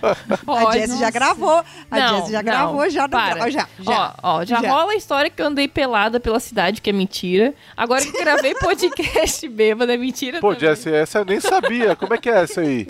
[0.00, 0.78] a Pode.
[0.78, 1.62] Jessie já gravou.
[1.90, 3.34] A Não, Jessie já não, gravou, já, no para.
[3.34, 4.14] gra- já, já.
[4.22, 4.70] Ó, ó, já, já.
[4.70, 7.52] rola a história que eu andei pelada pela cidade, que é mentira.
[7.76, 10.70] Agora que gravei podcast bêbada, é mentira Pô, também.
[10.70, 11.96] Jesse, essa eu nem sabia.
[11.96, 12.86] Como é que é essa aí?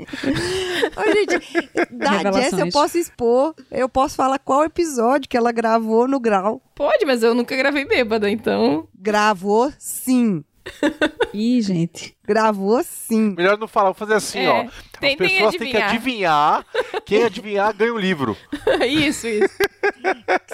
[0.97, 2.31] Ô, gente, da.
[2.31, 6.61] Jessie eu posso expor, eu posso falar qual episódio que ela gravou no grau.
[6.75, 8.68] Pode, mas eu nunca gravei bêbada, então...
[8.95, 10.45] Gravou sim.
[11.33, 12.17] Ih, gente.
[12.27, 13.35] Gravou sim.
[13.37, 14.61] Melhor não falar, vou fazer assim, É, ó.
[14.65, 16.65] As pessoas têm que adivinhar.
[17.05, 18.37] Quem adivinhar ganha o livro.
[18.87, 19.57] isso, isso.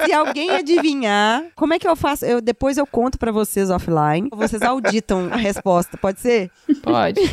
[0.05, 2.25] Se alguém adivinhar, como é que eu faço?
[2.25, 4.29] Eu, depois eu conto pra vocês offline.
[4.33, 6.51] Vocês auditam a resposta, pode ser?
[6.83, 7.21] Pode.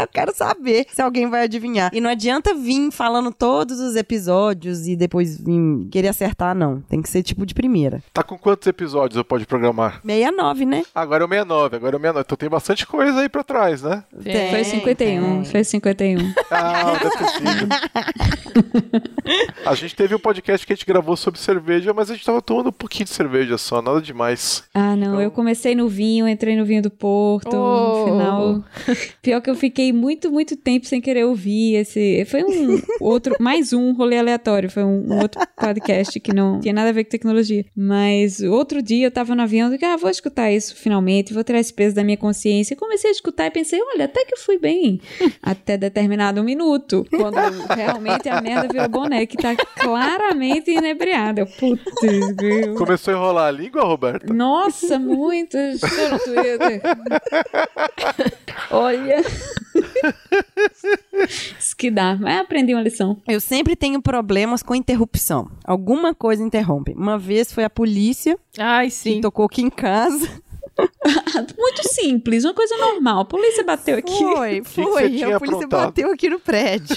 [0.00, 1.90] Eu quero saber se alguém vai adivinhar.
[1.94, 6.80] E não adianta vir falando todos os episódios e depois vir querer acertar, não.
[6.82, 8.02] Tem que ser tipo de primeira.
[8.12, 10.00] Tá com quantos episódios eu pode programar?
[10.04, 10.82] 69, né?
[10.94, 12.20] Agora é o 69, agora é o 69.
[12.26, 14.04] Então tem bastante coisa aí pra trás, né?
[14.22, 15.44] Tem, Foi 51, tem.
[15.44, 16.34] foi 51.
[16.50, 17.68] Ah, deve ter sido.
[19.64, 22.40] A gente teve um podcast que a gente gravou sobre cerveja, mas a gente tava
[22.42, 24.64] tomando um pouquinho de cerveja só, nada demais.
[24.74, 27.98] Ah, não, eu comecei no vinho, entrei no vinho do Porto, Oh.
[27.98, 28.64] no final.
[29.22, 32.24] Pior que eu fiquei muito, muito tempo sem querer ouvir esse.
[32.26, 36.72] Foi um outro, mais um rolê aleatório, foi um, um outro podcast que não tinha
[36.74, 37.64] nada a ver com tecnologia.
[37.76, 41.60] Mas outro dia eu tava no avião e ah, vou escutar isso finalmente, vou tirar
[41.60, 42.74] esse peso da minha consciência.
[42.74, 45.00] E comecei a escutar e pensei, olha, até que eu fui bem.
[45.42, 47.36] Até determinado minuto, quando
[47.74, 49.54] realmente a merda virou boné, que tá
[50.28, 51.46] claramente inebriada.
[51.46, 51.82] Putz,
[52.34, 52.74] grilo.
[52.74, 54.32] Começou a enrolar a língua, Roberta?
[54.32, 55.56] Nossa, muito.
[58.70, 59.24] Olha.
[61.58, 62.16] Isso que dá.
[62.20, 63.16] Mas aprendi uma lição.
[63.26, 65.50] Eu sempre tenho problemas com interrupção.
[65.64, 66.92] Alguma coisa interrompe.
[66.92, 69.20] Uma vez foi a polícia Ai, que sim.
[69.20, 70.28] tocou aqui em casa.
[71.58, 73.20] Muito simples, uma coisa normal.
[73.20, 74.16] A polícia bateu aqui.
[74.16, 74.82] Foi, que foi.
[74.84, 75.68] a polícia aprontado?
[75.68, 76.96] bateu aqui no prédio.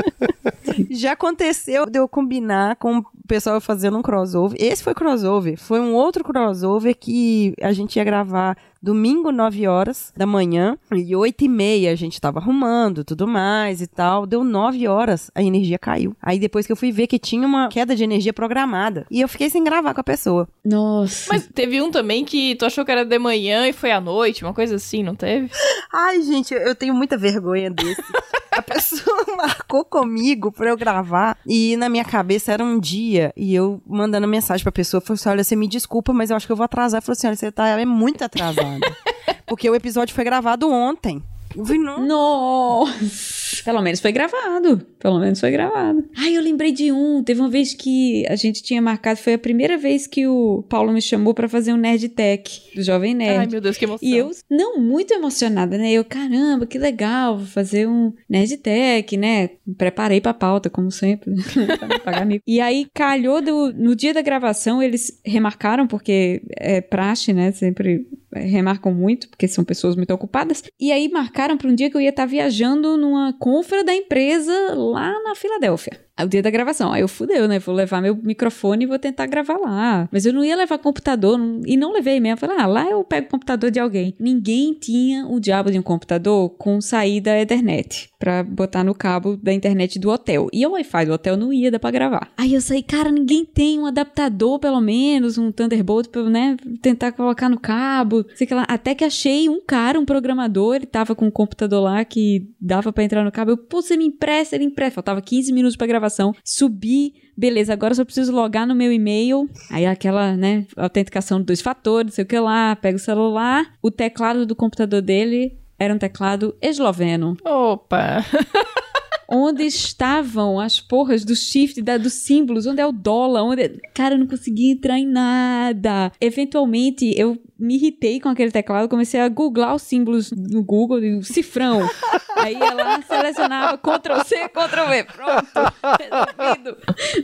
[0.90, 4.56] Já aconteceu de eu combinar com o pessoal fazendo um crossover.
[4.60, 5.58] Esse foi crossover.
[5.58, 10.76] Foi um outro crossover que a gente ia gravar domingo, 9 horas da manhã.
[10.92, 14.26] E 8 e meia a gente tava arrumando, tudo mais e tal.
[14.26, 16.16] Deu 9 horas, a energia caiu.
[16.22, 19.06] Aí depois que eu fui ver que tinha uma queda de energia programada.
[19.10, 20.48] E eu fiquei sem gravar com a pessoa.
[20.64, 21.32] Nossa.
[21.32, 24.44] Mas teve um também que tu achou que era de manhã e foi à noite,
[24.44, 25.50] uma coisa assim, não teve?
[25.92, 28.02] Ai, gente, eu tenho muita vergonha desse.
[28.60, 33.54] A pessoa marcou comigo pra eu gravar e na minha cabeça era um dia e
[33.54, 36.52] eu mandando mensagem pra pessoa, falei assim, olha, você me desculpa, mas eu acho que
[36.52, 37.00] eu vou atrasar.
[37.00, 38.80] Falei assim, olha, você tá é muito atrasada.
[39.46, 41.22] Porque o episódio foi gravado ontem.
[41.56, 42.06] Eu falei, não.
[42.06, 43.62] Nossa!
[43.64, 44.86] Pelo menos foi gravado.
[44.98, 46.04] Pelo menos foi gravado.
[46.16, 47.22] Ai, eu lembrei de um.
[47.22, 49.18] Teve uma vez que a gente tinha marcado.
[49.18, 52.82] Foi a primeira vez que o Paulo me chamou pra fazer um Nerd Tech do
[52.82, 53.38] Jovem Nerd.
[53.38, 54.08] Ai, meu Deus, que emoção.
[54.08, 55.92] E eu, não, muito emocionada, né?
[55.92, 59.50] Eu, caramba, que legal, vou fazer um Nerd Tech, né?
[59.76, 61.34] Preparei pra pauta, como sempre,
[61.78, 62.44] pra não pagar mico.
[62.46, 67.52] E aí, calhou do, no dia da gravação, eles remarcaram, porque é praxe, né?
[67.52, 70.62] Sempre remarcam muito, porque são pessoas muito ocupadas.
[70.78, 74.52] E aí, marcaram pra um dia que eu ia estar viajando numa confra da empresa
[74.74, 76.09] lá na Filadélfia.
[76.22, 76.92] O dia da gravação.
[76.92, 77.58] Aí eu fudeu, né?
[77.58, 80.08] Vou levar meu microfone e vou tentar gravar lá.
[80.12, 82.36] Mas eu não ia levar computador, não- e não levei mesmo.
[82.38, 84.14] Falei, ah, lá eu pego o computador de alguém.
[84.20, 89.52] Ninguém tinha o diabo de um computador com saída Ethernet pra botar no cabo da
[89.52, 90.48] internet do hotel.
[90.52, 92.28] E o Wi-Fi do hotel não ia dar pra gravar.
[92.36, 97.12] Aí eu saí, cara, ninguém tem um adaptador, pelo menos, um Thunderbolt pra né, tentar
[97.12, 98.26] colocar no cabo.
[98.34, 98.64] Sei que lá.
[98.68, 102.92] Até que achei um cara, um programador, ele tava com um computador lá que dava
[102.92, 103.52] pra entrar no cabo.
[103.52, 104.96] Eu, pô, você me empresta, ele empresta.
[104.96, 106.34] Faltava 15 minutos pra gravação.
[106.44, 109.48] Subi, beleza, agora só preciso logar no meu e-mail.
[109.70, 113.74] Aí aquela, né, autenticação de dois fatores, sei o que lá, pega o celular.
[113.82, 118.24] O teclado do computador dele era um teclado esloveno Opa!
[119.30, 123.62] onde estavam as porras do shift, da, dos símbolos, onde é o dólar, onde...
[123.62, 126.10] é- Cara, eu não conseguia entrar em nada.
[126.20, 131.14] Eventualmente, eu me irritei com aquele teclado, comecei a googlar os símbolos no Google, e
[131.16, 131.80] o cifrão.
[132.36, 136.76] Aí ela selecionava Ctrl-C, Ctrl-V, pronto, resolvido.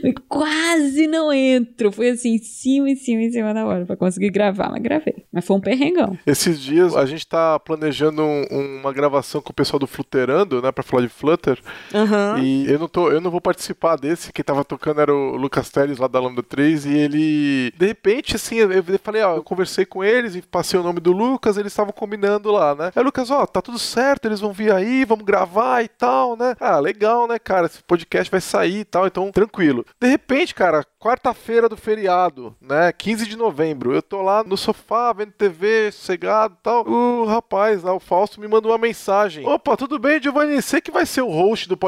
[0.03, 1.91] E Quase não entro.
[1.91, 5.25] Foi assim, em cima, em cima, em cima da hora, pra conseguir gravar, mas gravei.
[5.31, 6.17] Mas foi um perrengão.
[6.25, 8.45] Esses dias a gente tá planejando um-
[8.79, 11.59] uma gravação com o pessoal do Flutterando, né, pra falar de Flutter.
[11.97, 12.39] Aham.
[12.39, 14.31] E eu não, tô, eu não vou participar desse.
[14.31, 16.85] Quem tava tocando era o Lucas Teles lá da Lambda 3.
[16.85, 17.73] E ele.
[17.77, 21.11] De repente, assim, eu, falei, ó, eu conversei com eles e passei o nome do
[21.11, 22.91] Lucas, eles estavam combinando lá, né?
[22.95, 26.55] Aí, Lucas, ó, tá tudo certo, eles vão vir aí, vamos gravar e tal, né?
[26.59, 27.65] Ah, legal, né, cara?
[27.65, 29.85] Esse podcast vai sair e tal, então tranquilo.
[29.99, 32.91] De repente, cara, quarta-feira do feriado, né?
[32.91, 33.93] 15 de novembro.
[33.93, 36.87] Eu tô lá no sofá vendo TV, sossegado e tal.
[36.87, 39.47] O rapaz lá, o Fausto, me mandou uma mensagem.
[39.47, 40.61] Opa, tudo bem, Giovanni?
[40.61, 41.86] Você que vai ser o host do podcast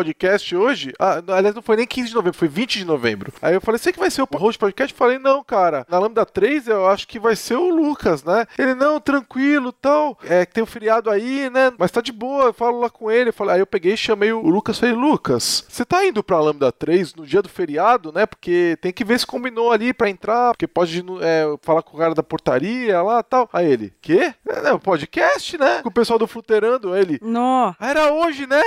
[0.55, 0.93] hoje?
[0.99, 3.31] Ah, não, aliás, não foi nem 15 de novembro, foi 20 de novembro.
[3.41, 4.93] Aí eu falei, você que vai ser o host do podcast?
[4.93, 5.85] Eu falei, não, cara.
[5.89, 8.45] Na Lambda 3 eu acho que vai ser o Lucas, né?
[8.57, 10.17] Ele, não, tranquilo tal.
[10.23, 11.71] É que tem um feriado aí, né?
[11.77, 13.29] Mas tá de boa, eu falo lá com ele.
[13.29, 16.39] Eu falei, aí eu peguei e chamei o Lucas falei, Lucas, você tá indo pra
[16.39, 18.25] Lambda 3 no dia do feriado, né?
[18.25, 21.99] Porque tem que ver se combinou ali pra entrar, porque pode é, falar com o
[21.99, 23.49] cara da portaria lá tal.
[23.51, 24.33] Aí ele, quê?
[24.47, 25.81] É, o podcast, né?
[25.81, 26.93] Com o pessoal do Fluterando.
[26.93, 27.73] Aí ele, Nó.
[27.79, 28.61] ah, era hoje, né?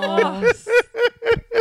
[0.00, 0.70] Nossa.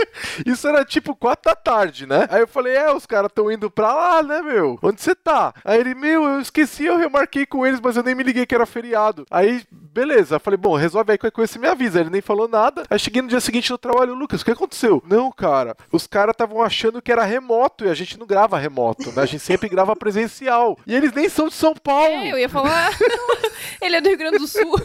[0.46, 2.28] Isso era tipo 4 da tarde, né?
[2.30, 4.80] Aí eu falei, é, os caras estão indo pra lá, né, meu?
[4.82, 5.54] Onde você tá?
[5.64, 8.56] Aí ele, meu, eu esqueci, eu remarquei com eles, mas eu nem me liguei que
[8.56, 9.26] era feriado.
[9.30, 10.36] Aí, beleza.
[10.36, 12.00] Eu falei, bom, resolve aí qualquer coisa, você me avisa.
[12.00, 12.84] Ele nem falou nada.
[12.90, 15.02] Aí cheguei no dia seguinte no trabalho, Lucas, o que aconteceu?
[15.08, 19.12] Não, cara, os caras estavam achando que era remoto e a gente não grava remoto,
[19.12, 19.22] né?
[19.22, 20.78] A gente sempre grava presencial.
[20.86, 22.16] E eles nem são de São Paulo.
[22.16, 22.92] É, eu ia falar.
[23.82, 24.80] Ele é do Rio Grande do Sul.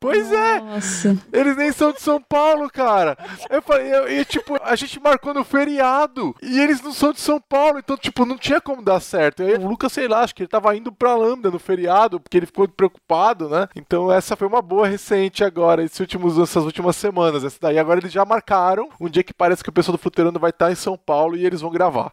[0.00, 0.60] Pois é.
[0.60, 1.16] Nossa.
[1.32, 3.16] Eles nem são de São Paulo, cara.
[3.50, 6.34] Eu falei, eu, e, tipo, a gente marcou no feriado.
[6.42, 9.42] E eles não são de São Paulo, então, tipo, não tinha como dar certo.
[9.42, 12.20] E aí, o Lucas, sei lá, acho que ele tava indo pra Lambda no feriado,
[12.20, 13.68] porque ele ficou preocupado, né?
[13.76, 17.44] Então, essa foi uma boa recente agora, esses últimos, essas últimas semanas.
[17.44, 20.38] Essa daí, agora eles já marcaram um dia que parece que o pessoal do Fluterando
[20.38, 22.12] vai estar em São Paulo e eles vão gravar.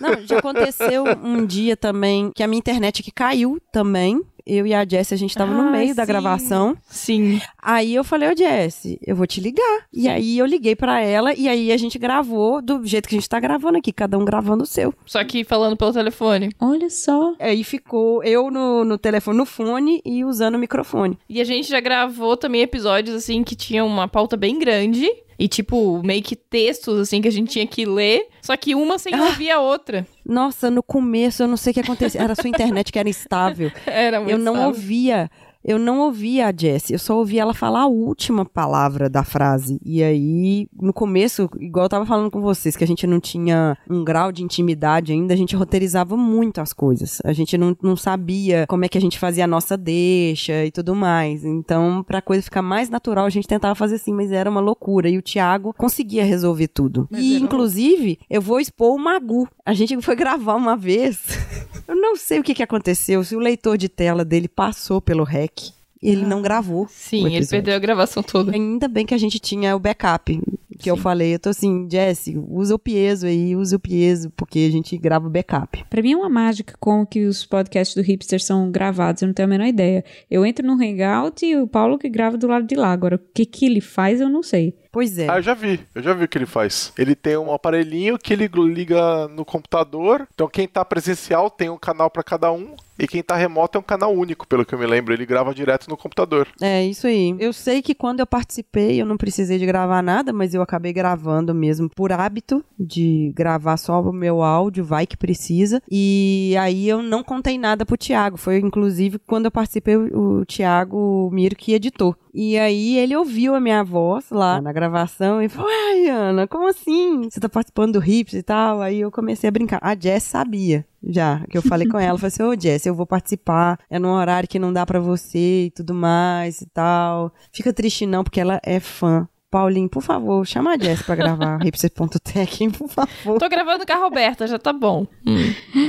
[0.00, 4.22] Não, já aconteceu um dia também que a minha internet que caiu também.
[4.48, 6.08] Eu e a Jess, a gente tava no Ah, meio da sim.
[6.08, 6.76] gravação.
[6.88, 7.40] Sim.
[7.62, 9.82] Aí eu falei, ô Jess, eu vou te ligar.
[9.92, 13.18] E aí eu liguei pra ela e aí a gente gravou do jeito que a
[13.18, 14.94] gente tá gravando aqui, cada um gravando o seu.
[15.04, 16.50] Só que falando pelo telefone.
[16.58, 17.34] Olha só.
[17.38, 21.18] Aí ficou eu no, no telefone, no fone e usando o microfone.
[21.28, 25.08] E a gente já gravou também episódios, assim, que tinham uma pauta bem grande.
[25.38, 28.26] E, tipo, meio que textos, assim, que a gente tinha que ler.
[28.42, 30.06] Só que uma sem ouvir a outra.
[30.24, 32.20] Nossa, no começo eu não sei o que aconteceu.
[32.20, 33.70] Era a sua internet que era instável.
[33.86, 35.30] Era muito eu não ouvia.
[35.68, 39.78] Eu não ouvia a Jessie, eu só ouvia ela falar a última palavra da frase.
[39.84, 43.76] E aí, no começo, igual eu tava falando com vocês, que a gente não tinha
[43.86, 47.20] um grau de intimidade ainda, a gente roteirizava muito as coisas.
[47.22, 50.70] A gente não, não sabia como é que a gente fazia a nossa deixa e
[50.70, 51.44] tudo mais.
[51.44, 55.10] Então, pra coisa ficar mais natural, a gente tentava fazer assim, mas era uma loucura.
[55.10, 57.06] E o Thiago conseguia resolver tudo.
[57.12, 59.46] e, inclusive, eu vou expor o Magu.
[59.66, 61.20] A gente foi gravar uma vez.
[61.88, 65.24] Eu não sei o que, que aconteceu, se o leitor de tela dele passou pelo
[65.24, 65.72] REC
[66.02, 66.86] ele não gravou.
[66.88, 68.52] Sim, o ele perdeu a gravação toda.
[68.52, 70.40] Ainda bem que a gente tinha o backup.
[70.78, 71.02] Que eu Sim.
[71.02, 74.96] falei, eu tô assim, Jesse, usa o piezo aí, usa o piezo, porque a gente
[74.96, 75.84] grava o backup.
[75.90, 79.34] Pra mim é uma mágica como que os podcasts do Hipster são gravados, eu não
[79.34, 80.04] tenho a menor ideia.
[80.30, 82.92] Eu entro no Hangout e o Paulo que grava do lado de lá.
[82.92, 84.76] Agora, o que que ele faz, eu não sei.
[84.92, 85.28] Pois é.
[85.28, 86.92] Ah, eu já vi, eu já vi o que ele faz.
[86.96, 90.26] Ele tem um aparelhinho que ele liga no computador.
[90.34, 92.74] Então quem tá presencial tem um canal pra cada um.
[93.00, 95.14] E quem tá remoto é um canal único, pelo que eu me lembro.
[95.14, 96.48] Ele grava direto no computador.
[96.60, 97.32] É, isso aí.
[97.38, 100.92] Eu sei que quando eu participei, eu não precisei de gravar nada, mas eu acabei
[100.92, 105.80] gravando mesmo por hábito de gravar só o meu áudio, vai que precisa.
[105.88, 108.36] E aí eu não contei nada pro Thiago.
[108.36, 112.16] Foi inclusive quando eu participei, o o Thiago Miro que editou.
[112.32, 116.68] E aí ele ouviu a minha voz lá na gravação e falou: Uai, Ana, como
[116.68, 117.24] assim?
[117.24, 118.80] Você tá participando do Hips e tal?
[118.80, 119.80] Aí eu comecei a brincar.
[119.82, 120.84] A Jess sabia.
[121.02, 124.10] Já, que eu falei com ela, falei assim, ô Jess, eu vou participar, é num
[124.10, 127.32] horário que não dá pra você e tudo mais e tal.
[127.52, 129.28] Fica triste não, porque ela é fã.
[129.50, 133.38] Paulinho, por favor, chama a Jess pra gravar hipster.tech, hein, por favor.
[133.38, 135.06] Tô gravando com a Roberta, já tá bom.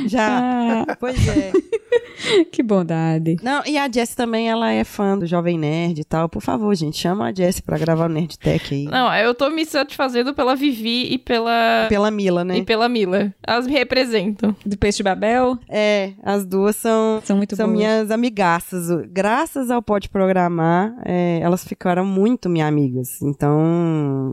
[0.08, 0.86] Já.
[0.88, 1.52] Ah, Pois é.
[2.52, 3.36] que bondade.
[3.44, 6.30] Não, e a Jess também, ela é fã do Jovem Nerd e tal.
[6.30, 8.86] Por favor, gente, chama a Jess pra gravar o Nerd Tech aí.
[8.86, 11.86] Não, eu tô me satisfazendo pela Vivi e pela.
[11.90, 12.58] Pela Mila, né?
[12.60, 13.34] E pela Mila.
[13.46, 14.56] Elas me representam.
[14.66, 17.78] Do Peixe de Babel, É, as duas são são muito São boas.
[17.78, 18.88] minhas amigaças.
[19.12, 23.22] Graças ao Pode Programar, é, elas ficaram muito minhas amigas.
[23.22, 23.49] Então,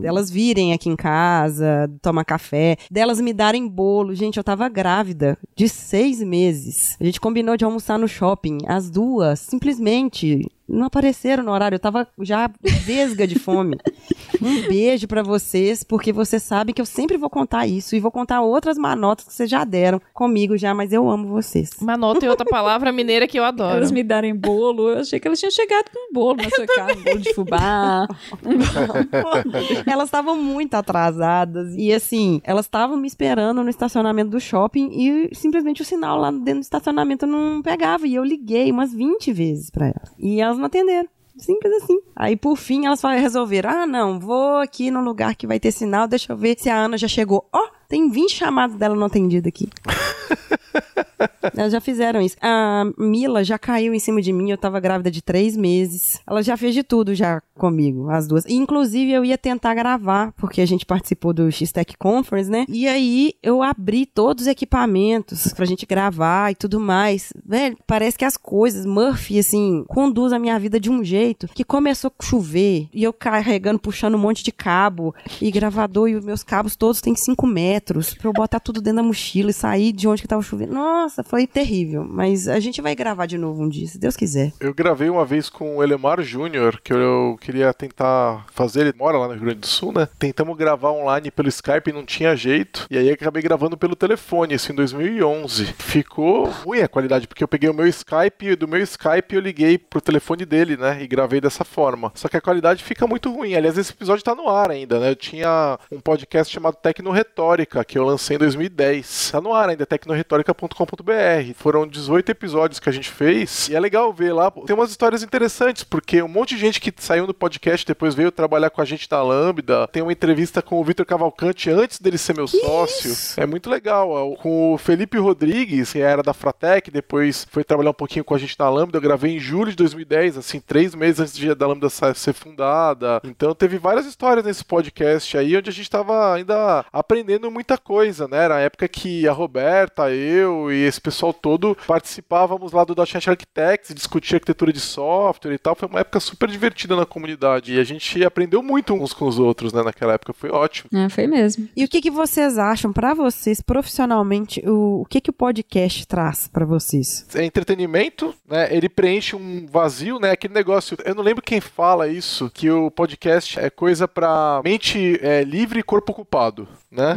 [0.03, 4.15] elas virem aqui em casa, tomar café, delas me darem bolo.
[4.15, 6.95] Gente, eu tava grávida de seis meses.
[6.99, 8.59] A gente combinou de almoçar no shopping.
[8.67, 10.49] As duas, simplesmente.
[10.67, 13.77] Não apareceram no horário, eu tava já vesga de fome.
[14.41, 18.11] Um beijo pra vocês, porque você sabe que eu sempre vou contar isso e vou
[18.11, 21.71] contar outras manotas que vocês já deram comigo já, mas eu amo vocês.
[21.81, 23.77] Manota e outra palavra mineira que eu adoro.
[23.77, 26.67] Elas me darem bolo, eu achei que elas tinham chegado com um bolo na sua
[26.67, 28.07] casa, um bolo de fubá.
[29.87, 35.35] elas estavam muito atrasadas e assim, elas estavam me esperando no estacionamento do shopping e
[35.35, 39.69] simplesmente o sinal lá dentro do estacionamento não pegava e eu liguei umas 20 vezes
[39.69, 40.11] pra elas.
[40.19, 41.07] E elas não atenderam.
[41.37, 41.99] Simples assim.
[42.15, 46.07] Aí, por fim, elas resolveram: ah, não, vou aqui no lugar que vai ter sinal,
[46.07, 47.47] deixa eu ver se a Ana já chegou.
[47.53, 49.69] Ó, tem 20 chamadas dela não atendidas aqui.
[51.55, 52.35] Elas já fizeram isso.
[52.41, 56.21] A Mila já caiu em cima de mim, eu tava grávida de três meses.
[56.27, 58.45] Ela já fez de tudo já comigo, as duas.
[58.47, 62.65] Inclusive, eu ia tentar gravar, porque a gente participou do X-Tech Conference, né?
[62.69, 67.33] E aí, eu abri todos os equipamentos pra gente gravar e tudo mais.
[67.45, 71.63] Velho, parece que as coisas, Murphy, assim, conduz a minha vida de um jeito que
[71.63, 76.23] começou a chover e eu carregando, puxando um monte de cabo e gravador e os
[76.23, 79.91] meus cabos todos têm 5 metros pra eu botar tudo dentro da mochila e sair
[79.91, 80.73] de onde que tava chovendo.
[80.73, 82.05] Nossa, foi terrível.
[82.07, 84.53] Mas a gente vai gravar de novo um dia, se Deus quiser.
[84.59, 89.17] Eu gravei uma vez com o Elemar Júnior, que eu queria tentar fazer, ele mora
[89.17, 90.07] lá no Rio Grande do Sul, né?
[90.17, 92.87] Tentamos gravar online pelo Skype e não tinha jeito.
[92.89, 95.65] E aí acabei gravando pelo telefone, isso em 2011.
[95.77, 99.41] Ficou ruim a qualidade, porque eu peguei o meu Skype e do meu Skype eu
[99.41, 101.01] liguei pro telefone dele, né?
[101.01, 102.11] E gravei dessa forma.
[102.15, 103.55] Só que a qualidade fica muito ruim.
[103.55, 105.11] Aliás, esse episódio tá no ar ainda, né?
[105.11, 109.31] Eu tinha um podcast chamado Tecno Retórica, que eu lancei em 2010.
[109.31, 111.53] Tá no ar ainda, tecnoretórica.com.br.
[111.55, 113.67] Foram 18 episódios que a gente fez.
[113.69, 114.49] E é legal ver lá.
[114.51, 118.31] Tem umas histórias interessantes, porque um monte de gente que saiu do podcast depois veio
[118.31, 119.87] trabalhar com a gente na Lambda.
[119.87, 123.13] Tem uma entrevista com o Vitor Cavalcante antes dele ser meu sócio.
[123.41, 124.35] É muito legal.
[124.37, 128.37] Com o Felipe Rodrigues, que era da Fratec, depois foi trabalhar um pouquinho com a
[128.37, 128.97] gente na Lambda.
[128.97, 133.21] Eu gravei em julho de 2010, assim, três meses antes de da Lambda ser fundada.
[133.23, 138.27] Então teve várias histórias nesse podcast aí, onde a gente tava ainda aprendendo muita coisa,
[138.27, 138.37] né?
[138.43, 143.27] Era a época que a Roberta, eu e esse pessoal todo participávamos lá do .NET
[143.27, 145.73] Architects, discutia arquitetura de software e tal.
[145.73, 147.73] Foi uma época super divertida na comunidade.
[147.73, 149.81] E a gente aprendeu muito uns com os outros, né?
[149.81, 150.33] Naquela época.
[150.33, 150.87] Foi ótimo.
[150.93, 151.67] Ah, foi mesmo.
[151.75, 156.05] E o que, que vocês acham, pra vocês, profissionalmente, o, o que, que o podcast
[156.05, 157.25] traz pra vocês?
[157.33, 158.67] é entretenimento, né?
[158.71, 160.29] Ele preenche um vazio, né?
[160.31, 160.95] Aquele negócio.
[161.03, 165.79] Eu não lembro quem fala isso, que o podcast é coisa pra mente é, livre
[165.79, 166.67] e corpo ocupado,
[166.97, 167.13] né?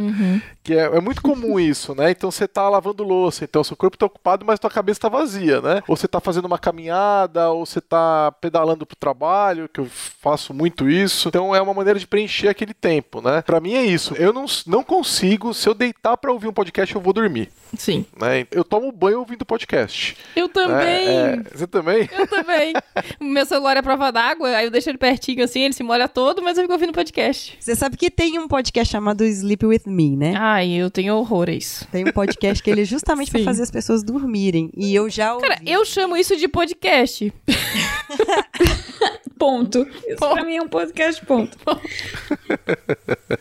[0.63, 2.11] Que é, é muito comum isso, né?
[2.11, 5.61] Então você tá lavando louça, então seu corpo tá ocupado, mas tua cabeça tá vazia,
[5.61, 5.83] né?
[5.89, 10.53] Ou você tá fazendo uma caminhada, ou você tá pedalando pro trabalho, que eu faço
[10.53, 11.29] muito isso.
[11.29, 13.43] Então é uma maneira de preencher aquele tempo, né?
[13.43, 14.15] Pra mim é isso.
[14.15, 18.05] Eu não, não consigo, se eu deitar pra ouvir um podcast, eu vou dormir, Sim.
[18.19, 18.47] né?
[18.51, 20.17] Eu tomo banho ouvindo podcast.
[20.37, 21.09] Eu também.
[21.09, 22.09] É, é, você também?
[22.13, 22.75] Eu também.
[23.19, 26.09] O meu celular é prova d'água, aí eu deixo ele pertinho assim, ele se molha
[26.09, 27.57] todo, mas eu fico ouvindo podcast.
[27.59, 30.35] Você sabe que tem um podcast chamado Sleep With Me, né?
[30.53, 31.87] Ai, eu tenho horror a isso.
[31.93, 33.45] Tem um podcast que ele é justamente pra Sim.
[33.45, 34.69] fazer as pessoas dormirem.
[34.77, 35.47] E eu já ouvi.
[35.47, 37.33] Cara, eu chamo isso de podcast.
[39.39, 39.87] Ponto.
[40.09, 41.57] Isso pra mim é um podcast ponto.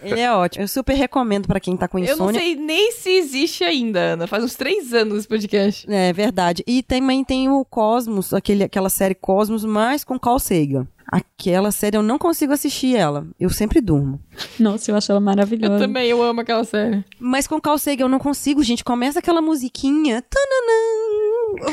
[0.02, 0.64] Ele é ótimo.
[0.64, 2.22] Eu super recomendo pra quem tá com insônia.
[2.22, 4.26] Eu não sei nem se existe ainda, Ana.
[4.28, 5.86] Faz uns três anos esse podcast.
[5.92, 6.64] É verdade.
[6.66, 10.88] E também tem o Cosmos, aquele, aquela série Cosmos, mas com Carl Sagan.
[11.12, 13.26] Aquela série eu não consigo assistir ela.
[13.40, 14.20] Eu sempre durmo.
[14.60, 15.74] Nossa, eu acho ela maravilhosa.
[15.76, 17.04] Eu também, eu amo aquela série.
[17.20, 18.84] Mas com Carl Sagan eu não consigo, gente.
[18.84, 20.24] Começa aquela musiquinha.
[20.30, 21.70] tananã,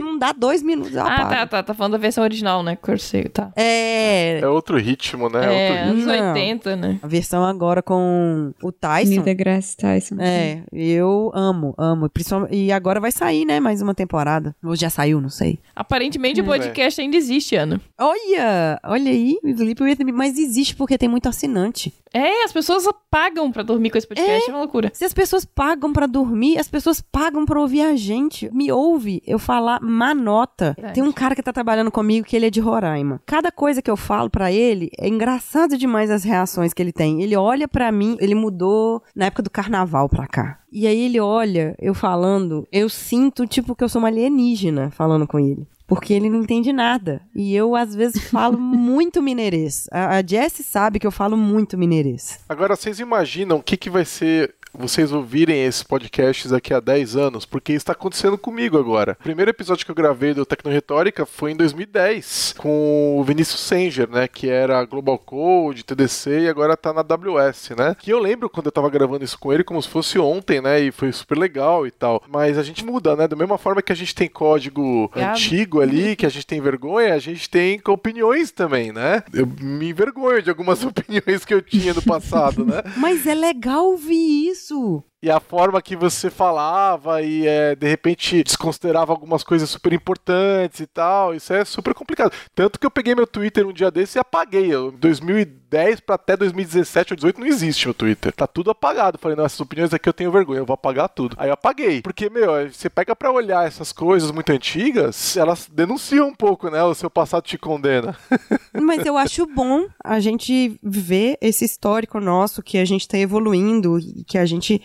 [0.00, 0.96] Não dá dois minutos.
[0.96, 1.30] Ah, apago.
[1.30, 1.62] tá, tá.
[1.62, 2.76] Tá falando da versão original, né?
[2.76, 3.52] Corseio, tá.
[3.56, 4.38] É.
[4.40, 5.44] É outro ritmo, né?
[5.44, 6.32] É, outro anos Não.
[6.34, 6.98] 80, né?
[7.02, 9.10] A versão agora com o Tyson.
[9.10, 10.16] Neil deGrasse Tyson.
[10.18, 12.10] É, eu amo, amo.
[12.50, 13.60] E agora vai sair, né?
[13.60, 14.54] Mais uma temporada.
[14.64, 15.58] Ou já saiu, não sei.
[15.74, 17.80] Aparentemente o Hum, podcast ainda existe, Ana.
[17.98, 18.45] Olha!
[18.84, 21.92] Olha aí, Sleep With Me, mas existe porque tem muito assinante.
[22.12, 24.90] É, as pessoas pagam pra dormir com esse podcast, é, uma loucura.
[24.94, 28.48] Se as pessoas pagam pra dormir, as pessoas pagam pra ouvir a gente.
[28.54, 30.72] Me ouve eu falar manota.
[30.74, 30.94] Verdade.
[30.94, 33.20] Tem um cara que tá trabalhando comigo que ele é de Roraima.
[33.26, 37.22] Cada coisa que eu falo pra ele é engraçado demais as reações que ele tem.
[37.22, 40.60] Ele olha pra mim, ele mudou na época do carnaval pra cá.
[40.72, 45.26] E aí ele olha eu falando, eu sinto tipo que eu sou uma alienígena falando
[45.26, 45.66] com ele.
[45.86, 47.22] Porque ele não entende nada.
[47.34, 49.86] E eu, às vezes, falo muito mineirês.
[49.92, 52.40] A, a Jessie sabe que eu falo muito mineirês.
[52.48, 57.16] Agora, vocês imaginam o que, que vai ser vocês ouvirem esses podcasts aqui há 10
[57.16, 57.44] anos?
[57.44, 59.16] Porque isso está acontecendo comigo agora.
[59.20, 64.08] O primeiro episódio que eu gravei do Tecnoretórica foi em 2010, com o Vinícius Sanger,
[64.08, 64.28] né?
[64.28, 67.96] Que era Global Code, TDC e agora tá na AWS, né?
[67.98, 70.80] Que eu lembro quando eu tava gravando isso com ele como se fosse ontem, né?
[70.80, 72.22] E foi super legal e tal.
[72.28, 73.26] Mas a gente muda, né?
[73.26, 75.30] Da mesma forma que a gente tem código Obrigado.
[75.32, 79.22] antigo ali, que a gente tem vergonha, a gente tem opiniões também, né?
[79.32, 82.82] Eu me envergonho de algumas opiniões que eu tinha no passado, né?
[82.96, 84.65] Mas é legal ouvir isso.
[84.68, 85.02] du?
[85.22, 90.80] E a forma que você falava e é, de repente desconsiderava algumas coisas super importantes
[90.80, 92.32] e tal, isso é super complicado.
[92.54, 94.66] Tanto que eu peguei meu Twitter um dia desse e apaguei.
[94.66, 98.32] Eu, 2010 para até 2017 ou 2018 não existe o Twitter.
[98.32, 99.18] Tá tudo apagado.
[99.18, 101.34] Falei, não, essas opiniões aqui eu tenho vergonha, eu vou apagar tudo.
[101.38, 102.02] Aí eu apaguei.
[102.02, 106.82] Porque, meu, você pega pra olhar essas coisas muito antigas, elas denunciam um pouco, né?
[106.82, 108.16] O seu passado te condena.
[108.72, 113.98] Mas eu acho bom a gente ver esse histórico nosso, que a gente tá evoluindo
[113.98, 114.82] e que a gente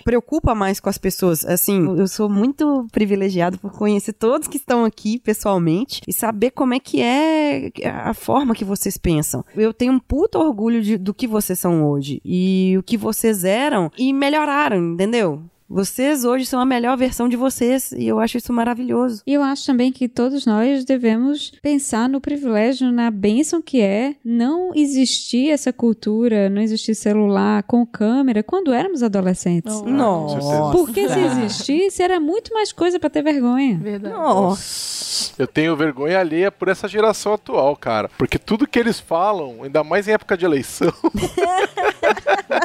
[0.55, 1.45] mais com as pessoas.
[1.45, 6.73] Assim, eu sou muito privilegiado por conhecer todos que estão aqui pessoalmente e saber como
[6.73, 9.43] é que é a forma que vocês pensam.
[9.55, 13.43] Eu tenho um puto orgulho de- do que vocês são hoje e o que vocês
[13.43, 15.41] eram e melhoraram, entendeu?
[15.71, 19.23] Vocês hoje são a melhor versão de vocês e eu acho isso maravilhoso.
[19.25, 24.15] E eu acho também que todos nós devemos pensar no privilégio, na bênção que é
[24.23, 29.81] não existir essa cultura, não existir celular com câmera quando éramos adolescentes.
[29.83, 30.27] Não.
[30.27, 30.77] Nossa.
[30.77, 33.79] Porque se existisse, era muito mais coisa pra ter vergonha.
[33.81, 34.13] Verdade.
[34.13, 35.31] Nossa.
[35.39, 38.09] Eu tenho vergonha alheia por essa geração atual, cara.
[38.17, 40.91] Porque tudo que eles falam, ainda mais em época de eleição,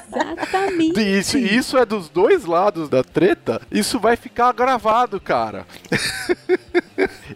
[0.09, 1.01] Exatamente.
[1.01, 5.67] isso, isso é dos dois lados da treta, isso vai ficar gravado, cara.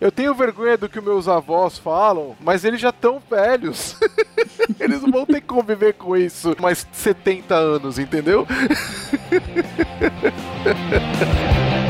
[0.01, 3.97] Eu tenho vergonha do que meus avós falam, mas eles já estão velhos.
[4.79, 8.47] Eles vão ter que conviver com isso mais 70 anos, entendeu?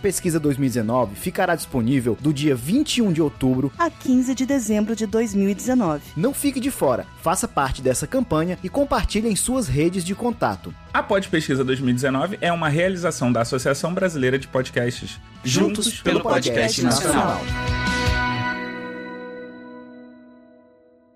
[0.01, 3.71] Pesquisa 2019 ficará disponível do dia 21 de outubro.
[3.77, 6.01] A 15 de dezembro de 2019.
[6.17, 10.73] Não fique de fora, faça parte dessa campanha e compartilhe em suas redes de contato.
[10.93, 15.19] A Pod Pesquisa 2019 é uma realização da Associação Brasileira de Podcasts.
[15.43, 17.39] Juntos pelo podcast nacional.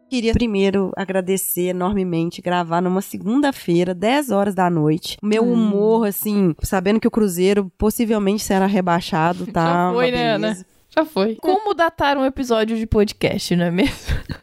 [0.09, 5.17] Queria primeiro agradecer enormemente, gravar numa segunda-feira, 10 horas da noite.
[5.21, 5.53] Meu Hum.
[5.53, 9.89] humor, assim, sabendo que o Cruzeiro possivelmente será rebaixado, tá?
[9.89, 10.65] Já foi, uma né, Ana?
[10.95, 11.35] Já foi.
[11.35, 13.93] Como datar um episódio de podcast, não é mesmo?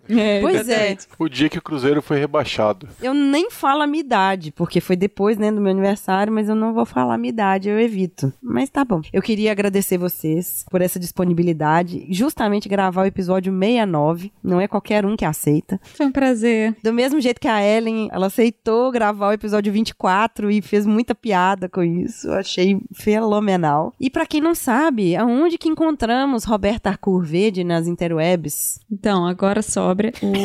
[0.42, 2.86] Pois é, O dia que o Cruzeiro foi rebaixado.
[3.00, 6.54] eu nem falo a minha idade, porque foi depois, né, do meu aniversário, mas eu
[6.54, 8.30] não vou falar a minha idade, eu evito.
[8.42, 9.00] Mas tá bom.
[9.10, 15.06] Eu queria agradecer vocês por essa disponibilidade, justamente gravar o episódio 69, não é qualquer
[15.06, 15.80] um que aceita.
[15.82, 16.76] Foi um prazer.
[16.82, 21.14] Do mesmo jeito que a Ellen, ela aceitou gravar o episódio 24 e fez muita
[21.14, 22.26] piada com isso.
[22.28, 23.94] Eu achei fenomenal.
[23.98, 28.80] E pra quem não sabe, aonde que encontramos temos Roberta Arcur Verde nas interwebs.
[28.90, 30.36] Então, agora sobra o.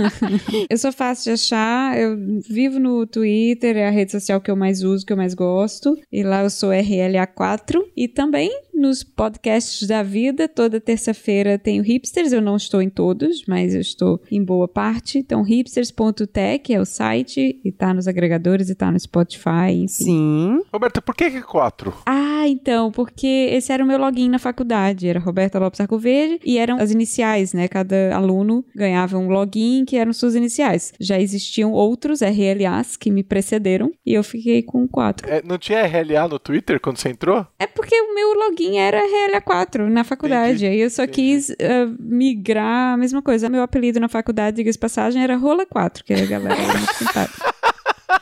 [0.68, 2.16] eu sou fácil de achar, eu
[2.48, 5.96] vivo no Twitter, é a rede social que eu mais uso, que eu mais gosto.
[6.12, 7.82] E lá eu sou RLA4.
[7.96, 12.32] E também nos podcasts da vida, toda terça-feira tenho hipsters.
[12.32, 15.18] Eu não estou em todos, mas eu estou em boa parte.
[15.18, 19.72] Então, hipsters.tech é o site, e tá nos agregadores, e tá no Spotify.
[19.72, 19.88] Enfim.
[19.88, 20.62] Sim.
[20.72, 21.94] Roberta, por que que quatro?
[22.04, 25.08] Ah, então, porque esse era o meu login na faculdade.
[25.08, 27.68] Era Roberta Lopes Arcoverde e eram as iniciais, né?
[27.68, 30.92] Cada aluno ganhava um login que eram suas iniciais.
[31.00, 35.28] Já existiam outros RLAs que me precederam e eu fiquei com quatro.
[35.28, 37.46] É, não tinha RLA no Twitter quando você entrou?
[37.58, 40.50] É porque o meu login era RLA4 na faculdade.
[40.64, 41.14] Entendi, Aí eu só entendi.
[41.20, 43.48] quis uh, migrar a mesma coisa.
[43.48, 47.54] Meu apelido na faculdade, diga-se de passagem, era Rola4, que a galera era muito simpática.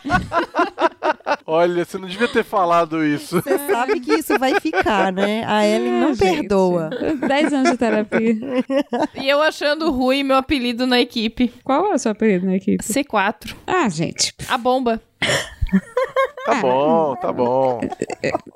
[1.46, 3.40] Olha, você não devia ter falado isso.
[3.40, 5.44] Você sabe que isso vai ficar, né?
[5.46, 6.36] A Ellen não Ah, gente.
[6.38, 6.90] perdoa.
[7.28, 8.34] 10 anos de terapia.
[9.14, 11.52] E eu achando ruim meu apelido na equipe.
[11.62, 12.82] Qual é o seu apelido na equipe?
[12.82, 13.54] C4.
[13.66, 14.34] Ah, gente.
[14.48, 15.00] A bomba.
[16.44, 17.80] Tá bom, tá bom.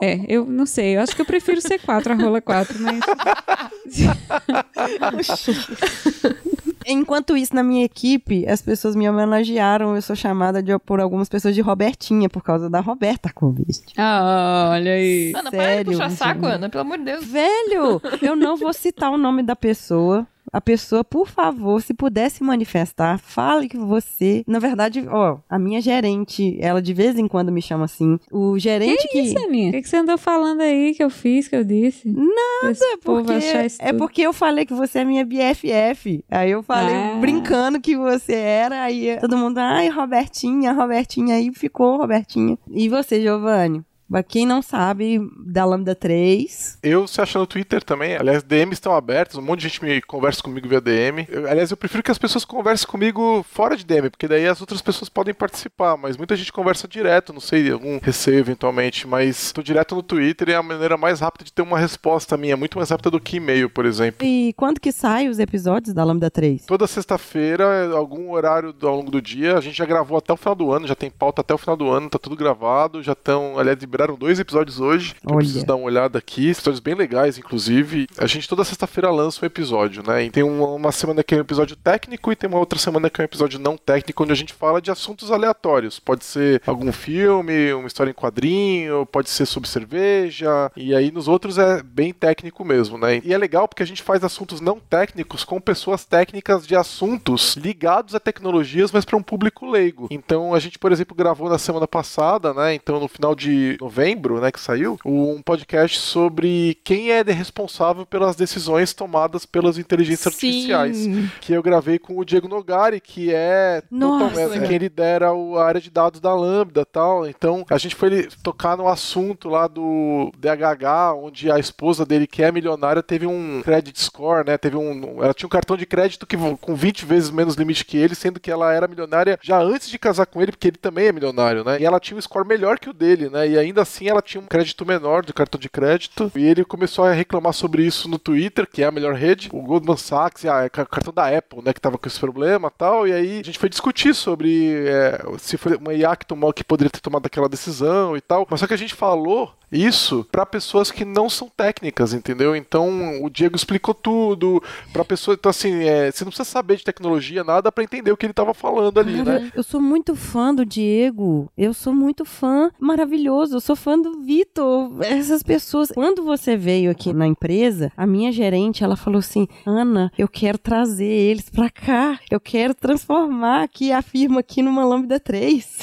[0.01, 0.97] É, eu não sei.
[0.97, 3.01] Eu acho que eu prefiro C4 a rola 4, mas.
[6.87, 9.95] Enquanto isso, na minha equipe, as pessoas me homenagearam.
[9.95, 13.67] Eu sou chamada de- por algumas pessoas de Robertinha, por causa da Roberta Covid.
[13.97, 15.33] Ah, olha aí.
[15.37, 16.47] Ana, para de Sério, puxar saco.
[16.47, 17.25] Ana, pelo amor de Deus.
[17.27, 20.27] Velho, eu não vou citar o nome da pessoa.
[20.53, 24.43] A pessoa, por favor, se pudesse manifestar, fale que você.
[24.47, 28.19] Na verdade, ó, a minha gerente, ela de vez em quando me chama assim.
[28.31, 29.69] O gerente Que isso, Aninha?
[29.69, 32.09] O que, que você andou falando aí que eu fiz, que eu disse?
[32.09, 33.33] Nada, porque,
[33.79, 36.25] é porque eu falei que você é minha BFF.
[36.31, 37.17] Aí eu falei Ah.
[37.21, 42.57] brincando que você era, aí todo mundo, ai, Robertinha, Robertinha, aí ficou Robertinha.
[42.71, 43.83] E você, Giovanni?
[44.11, 46.79] Pra quem não sabe, da Lambda 3.
[46.83, 48.17] Eu se achando no Twitter também.
[48.17, 51.27] Aliás, DMs estão abertos, um monte de gente me conversa comigo via DM.
[51.29, 54.61] Eu- aliás, eu prefiro que as pessoas conversem comigo fora de DM, porque daí as
[54.61, 59.53] outras pessoas podem participar, mas muita gente conversa direto, não sei, algum receio eventualmente, mas
[59.53, 62.57] tô direto no Twitter e é a maneira mais rápida de ter uma resposta minha,
[62.57, 64.27] muito mais rápida do que e-mail, por exemplo.
[64.27, 66.65] E quando que saem os episódios da Lambda 3?
[66.67, 70.55] Toda sexta-feira, algum horário ao longo do dia, a gente já gravou até o final
[70.55, 73.59] do ano, já tem pauta até o final do ano, tá tudo gravado, já estão,
[73.59, 75.39] aliás, liberaram dois episódios hoje, que eu Olha.
[75.39, 78.07] preciso dar uma olhada aqui, episódios bem legais, inclusive.
[78.17, 80.25] A gente toda sexta-feira lança um episódio, né?
[80.25, 83.11] E tem uma, uma semana que é um episódio técnico e tem uma outra semana
[83.11, 85.99] que é um episódio não técnico, onde a gente fala de assuntos aleatórios.
[85.99, 91.27] Pode ser algum filme, uma história em quadrinho, pode ser sobre cerveja, e aí nos
[91.27, 93.21] outros é bem técnico mesmo, né?
[93.25, 97.57] E é legal porque a gente faz assuntos não técnicos com pessoas técnicas de assuntos
[97.57, 100.07] ligados a tecnologias, mas para um público leigo.
[100.09, 102.75] Então a gente, por exemplo, gravou na semana passada, né?
[102.75, 108.37] Então no final de novembro, né, que saiu, um podcast sobre quem é responsável pelas
[108.37, 110.47] decisões tomadas pelas inteligências Sim.
[110.75, 111.07] artificiais,
[111.41, 114.35] que eu gravei com o Diego Nogari, que é Nossa.
[114.37, 117.27] totalmente quem lidera o- a área de dados da Lambda, tal.
[117.27, 122.43] Então a gente foi tocar no assunto lá do DHH, onde a esposa dele, que
[122.43, 124.59] é milionária, teve um credit score, né?
[124.59, 127.97] Teve um, ela tinha um cartão de crédito que com 20 vezes menos limite que
[127.97, 131.07] ele, sendo que ela era milionária já antes de casar com ele, porque ele também
[131.07, 131.79] é milionário, né?
[131.81, 133.49] E ela tinha um score melhor que o dele, né?
[133.49, 136.31] E ainda assim ela tinha um crédito menor do cartão de crédito.
[136.35, 139.49] E ele começou a reclamar sobre isso no Twitter, que é a melhor rede.
[139.53, 141.73] O Goldman Sachs, e a, o cartão da Apple, né?
[141.73, 143.07] Que tava com esse problema tal.
[143.07, 146.65] E aí a gente foi discutir sobre é, se foi uma IA que tomou que
[146.65, 148.47] poderia ter tomado aquela decisão e tal.
[148.51, 152.57] Mas só que a gente falou isso para pessoas que não são técnicas, entendeu?
[152.57, 154.63] Então o Diego explicou tudo
[154.93, 155.35] para pessoa.
[155.39, 158.33] Então assim, é, você não precisa saber de tecnologia nada para entender o que ele
[158.33, 159.53] tava falando ali, Cara, né?
[159.55, 161.51] eu sou muito fã do Diego.
[161.57, 162.71] Eu sou muito fã.
[162.79, 163.57] Maravilhoso.
[163.57, 164.91] Eu sou fã do Vitor.
[165.03, 165.91] Essas pessoas.
[165.93, 170.59] Quando você veio aqui na empresa, a minha gerente, ela falou assim: Ana, eu quero
[170.59, 172.19] trazer eles pra cá.
[172.31, 175.79] Eu quero transformar aqui a firma aqui numa Lambda 3.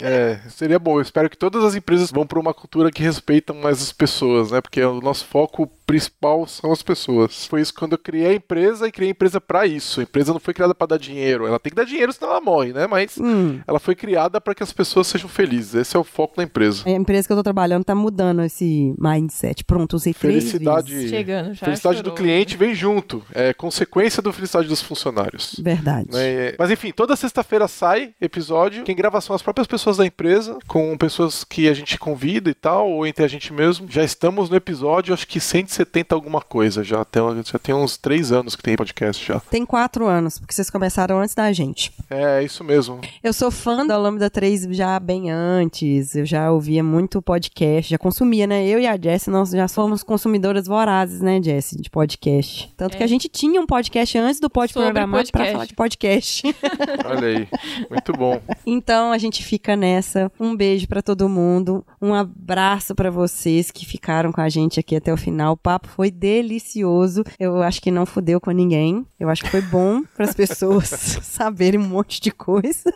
[0.00, 0.98] É, seria bom.
[0.98, 4.50] Eu espero que todas as empresas vão para uma cultura que respeitam mais as pessoas,
[4.50, 4.60] né?
[4.60, 7.46] Porque o nosso foco principal são as pessoas.
[7.46, 10.00] Foi isso quando eu criei a empresa e criei a empresa para isso.
[10.00, 11.46] A empresa não foi criada para dar dinheiro.
[11.46, 12.86] Ela tem que dar dinheiro senão ela morre, né?
[12.86, 13.58] Mas Hum.
[13.66, 15.74] ela foi criada para que as pessoas sejam felizes.
[15.74, 16.82] Esse é o foco da empresa.
[16.86, 19.64] A empresa que eu tô trabalhando tá mudando esse mindset.
[19.64, 21.10] Pronto, usei três Felicidade, vezes.
[21.10, 22.16] Chegando, já felicidade do chorou.
[22.16, 23.24] cliente vem junto.
[23.32, 25.56] É consequência da felicidade dos funcionários.
[25.58, 26.08] Verdade.
[26.12, 26.52] né?
[26.58, 28.84] Mas enfim, toda sexta-feira sai episódio.
[28.84, 32.54] Quem grava são as próprias pessoas da empresa, com pessoas que a gente convida e
[32.54, 33.86] tal, ou entre a gente mesmo.
[33.90, 35.40] Já estamos no episódio, acho que
[35.78, 37.04] 70 alguma coisa já.
[37.04, 39.38] Tem, já tem uns três anos que tem podcast já.
[39.38, 41.92] Tem quatro anos, porque vocês começaram antes da gente.
[42.10, 43.00] É, isso mesmo.
[43.22, 46.16] Eu sou fã da Lambda 3 já bem antes.
[46.16, 48.66] Eu já ouvia muito podcast, já consumia, né?
[48.66, 52.72] Eu e a Jessie, nós já somos consumidoras vorazes, né, Jessie, de podcast.
[52.76, 52.98] Tanto É.
[52.98, 55.52] que a gente tinha um podcast antes do Pode Sobre Programar pra podcast.
[55.52, 56.42] falar de podcast.
[57.06, 57.48] Olha aí.
[57.88, 58.40] Muito bom.
[58.66, 60.30] Então a gente fica nessa.
[60.40, 61.84] Um beijo pra todo mundo.
[62.02, 65.56] Um abraço pra vocês que ficaram com a gente aqui até o final.
[65.68, 67.22] O papo foi delicioso.
[67.38, 69.04] Eu acho que não fudeu com ninguém.
[69.20, 70.88] Eu acho que foi bom pras pessoas
[71.22, 72.90] saberem um monte de coisa.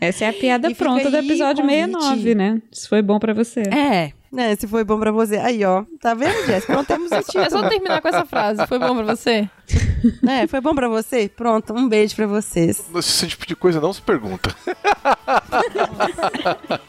[0.00, 1.90] Essa é a piada E pronta do episódio convite.
[1.94, 2.62] 69, né?
[2.70, 3.62] Isso foi bom pra você.
[3.62, 4.54] É, né?
[4.56, 5.36] Se foi bom pra você.
[5.38, 5.84] Aí, ó.
[6.00, 6.72] Tá vendo, Jéssica?
[6.74, 7.50] Pronto, temos o É título.
[7.50, 8.66] só terminar com essa frase.
[8.66, 9.48] Foi bom pra você?
[10.28, 11.28] É, foi bom pra você?
[11.28, 12.80] Pronto, um beijo pra vocês.
[12.94, 14.54] Esse tipo de coisa não se pergunta.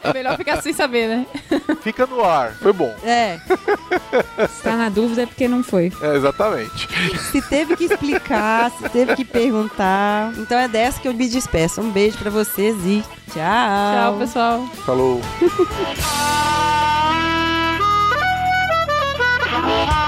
[0.04, 1.26] É melhor ficar sem saber, né?
[1.82, 2.52] Fica no ar.
[2.54, 2.94] Foi bom.
[3.02, 3.40] É,
[4.48, 5.92] Se tá na dúvida é porque não foi.
[6.00, 6.88] É, exatamente.
[7.32, 10.32] se teve que explicar, se teve que perguntar.
[10.38, 11.80] Então é dessa que eu me despeço.
[11.80, 13.02] Um beijo pra vocês e
[13.32, 13.34] tchau.
[13.34, 14.66] Tchau, pessoal.
[14.86, 15.20] Falou.
[16.12, 17.34] Ah!
[19.60, 20.07] Oh.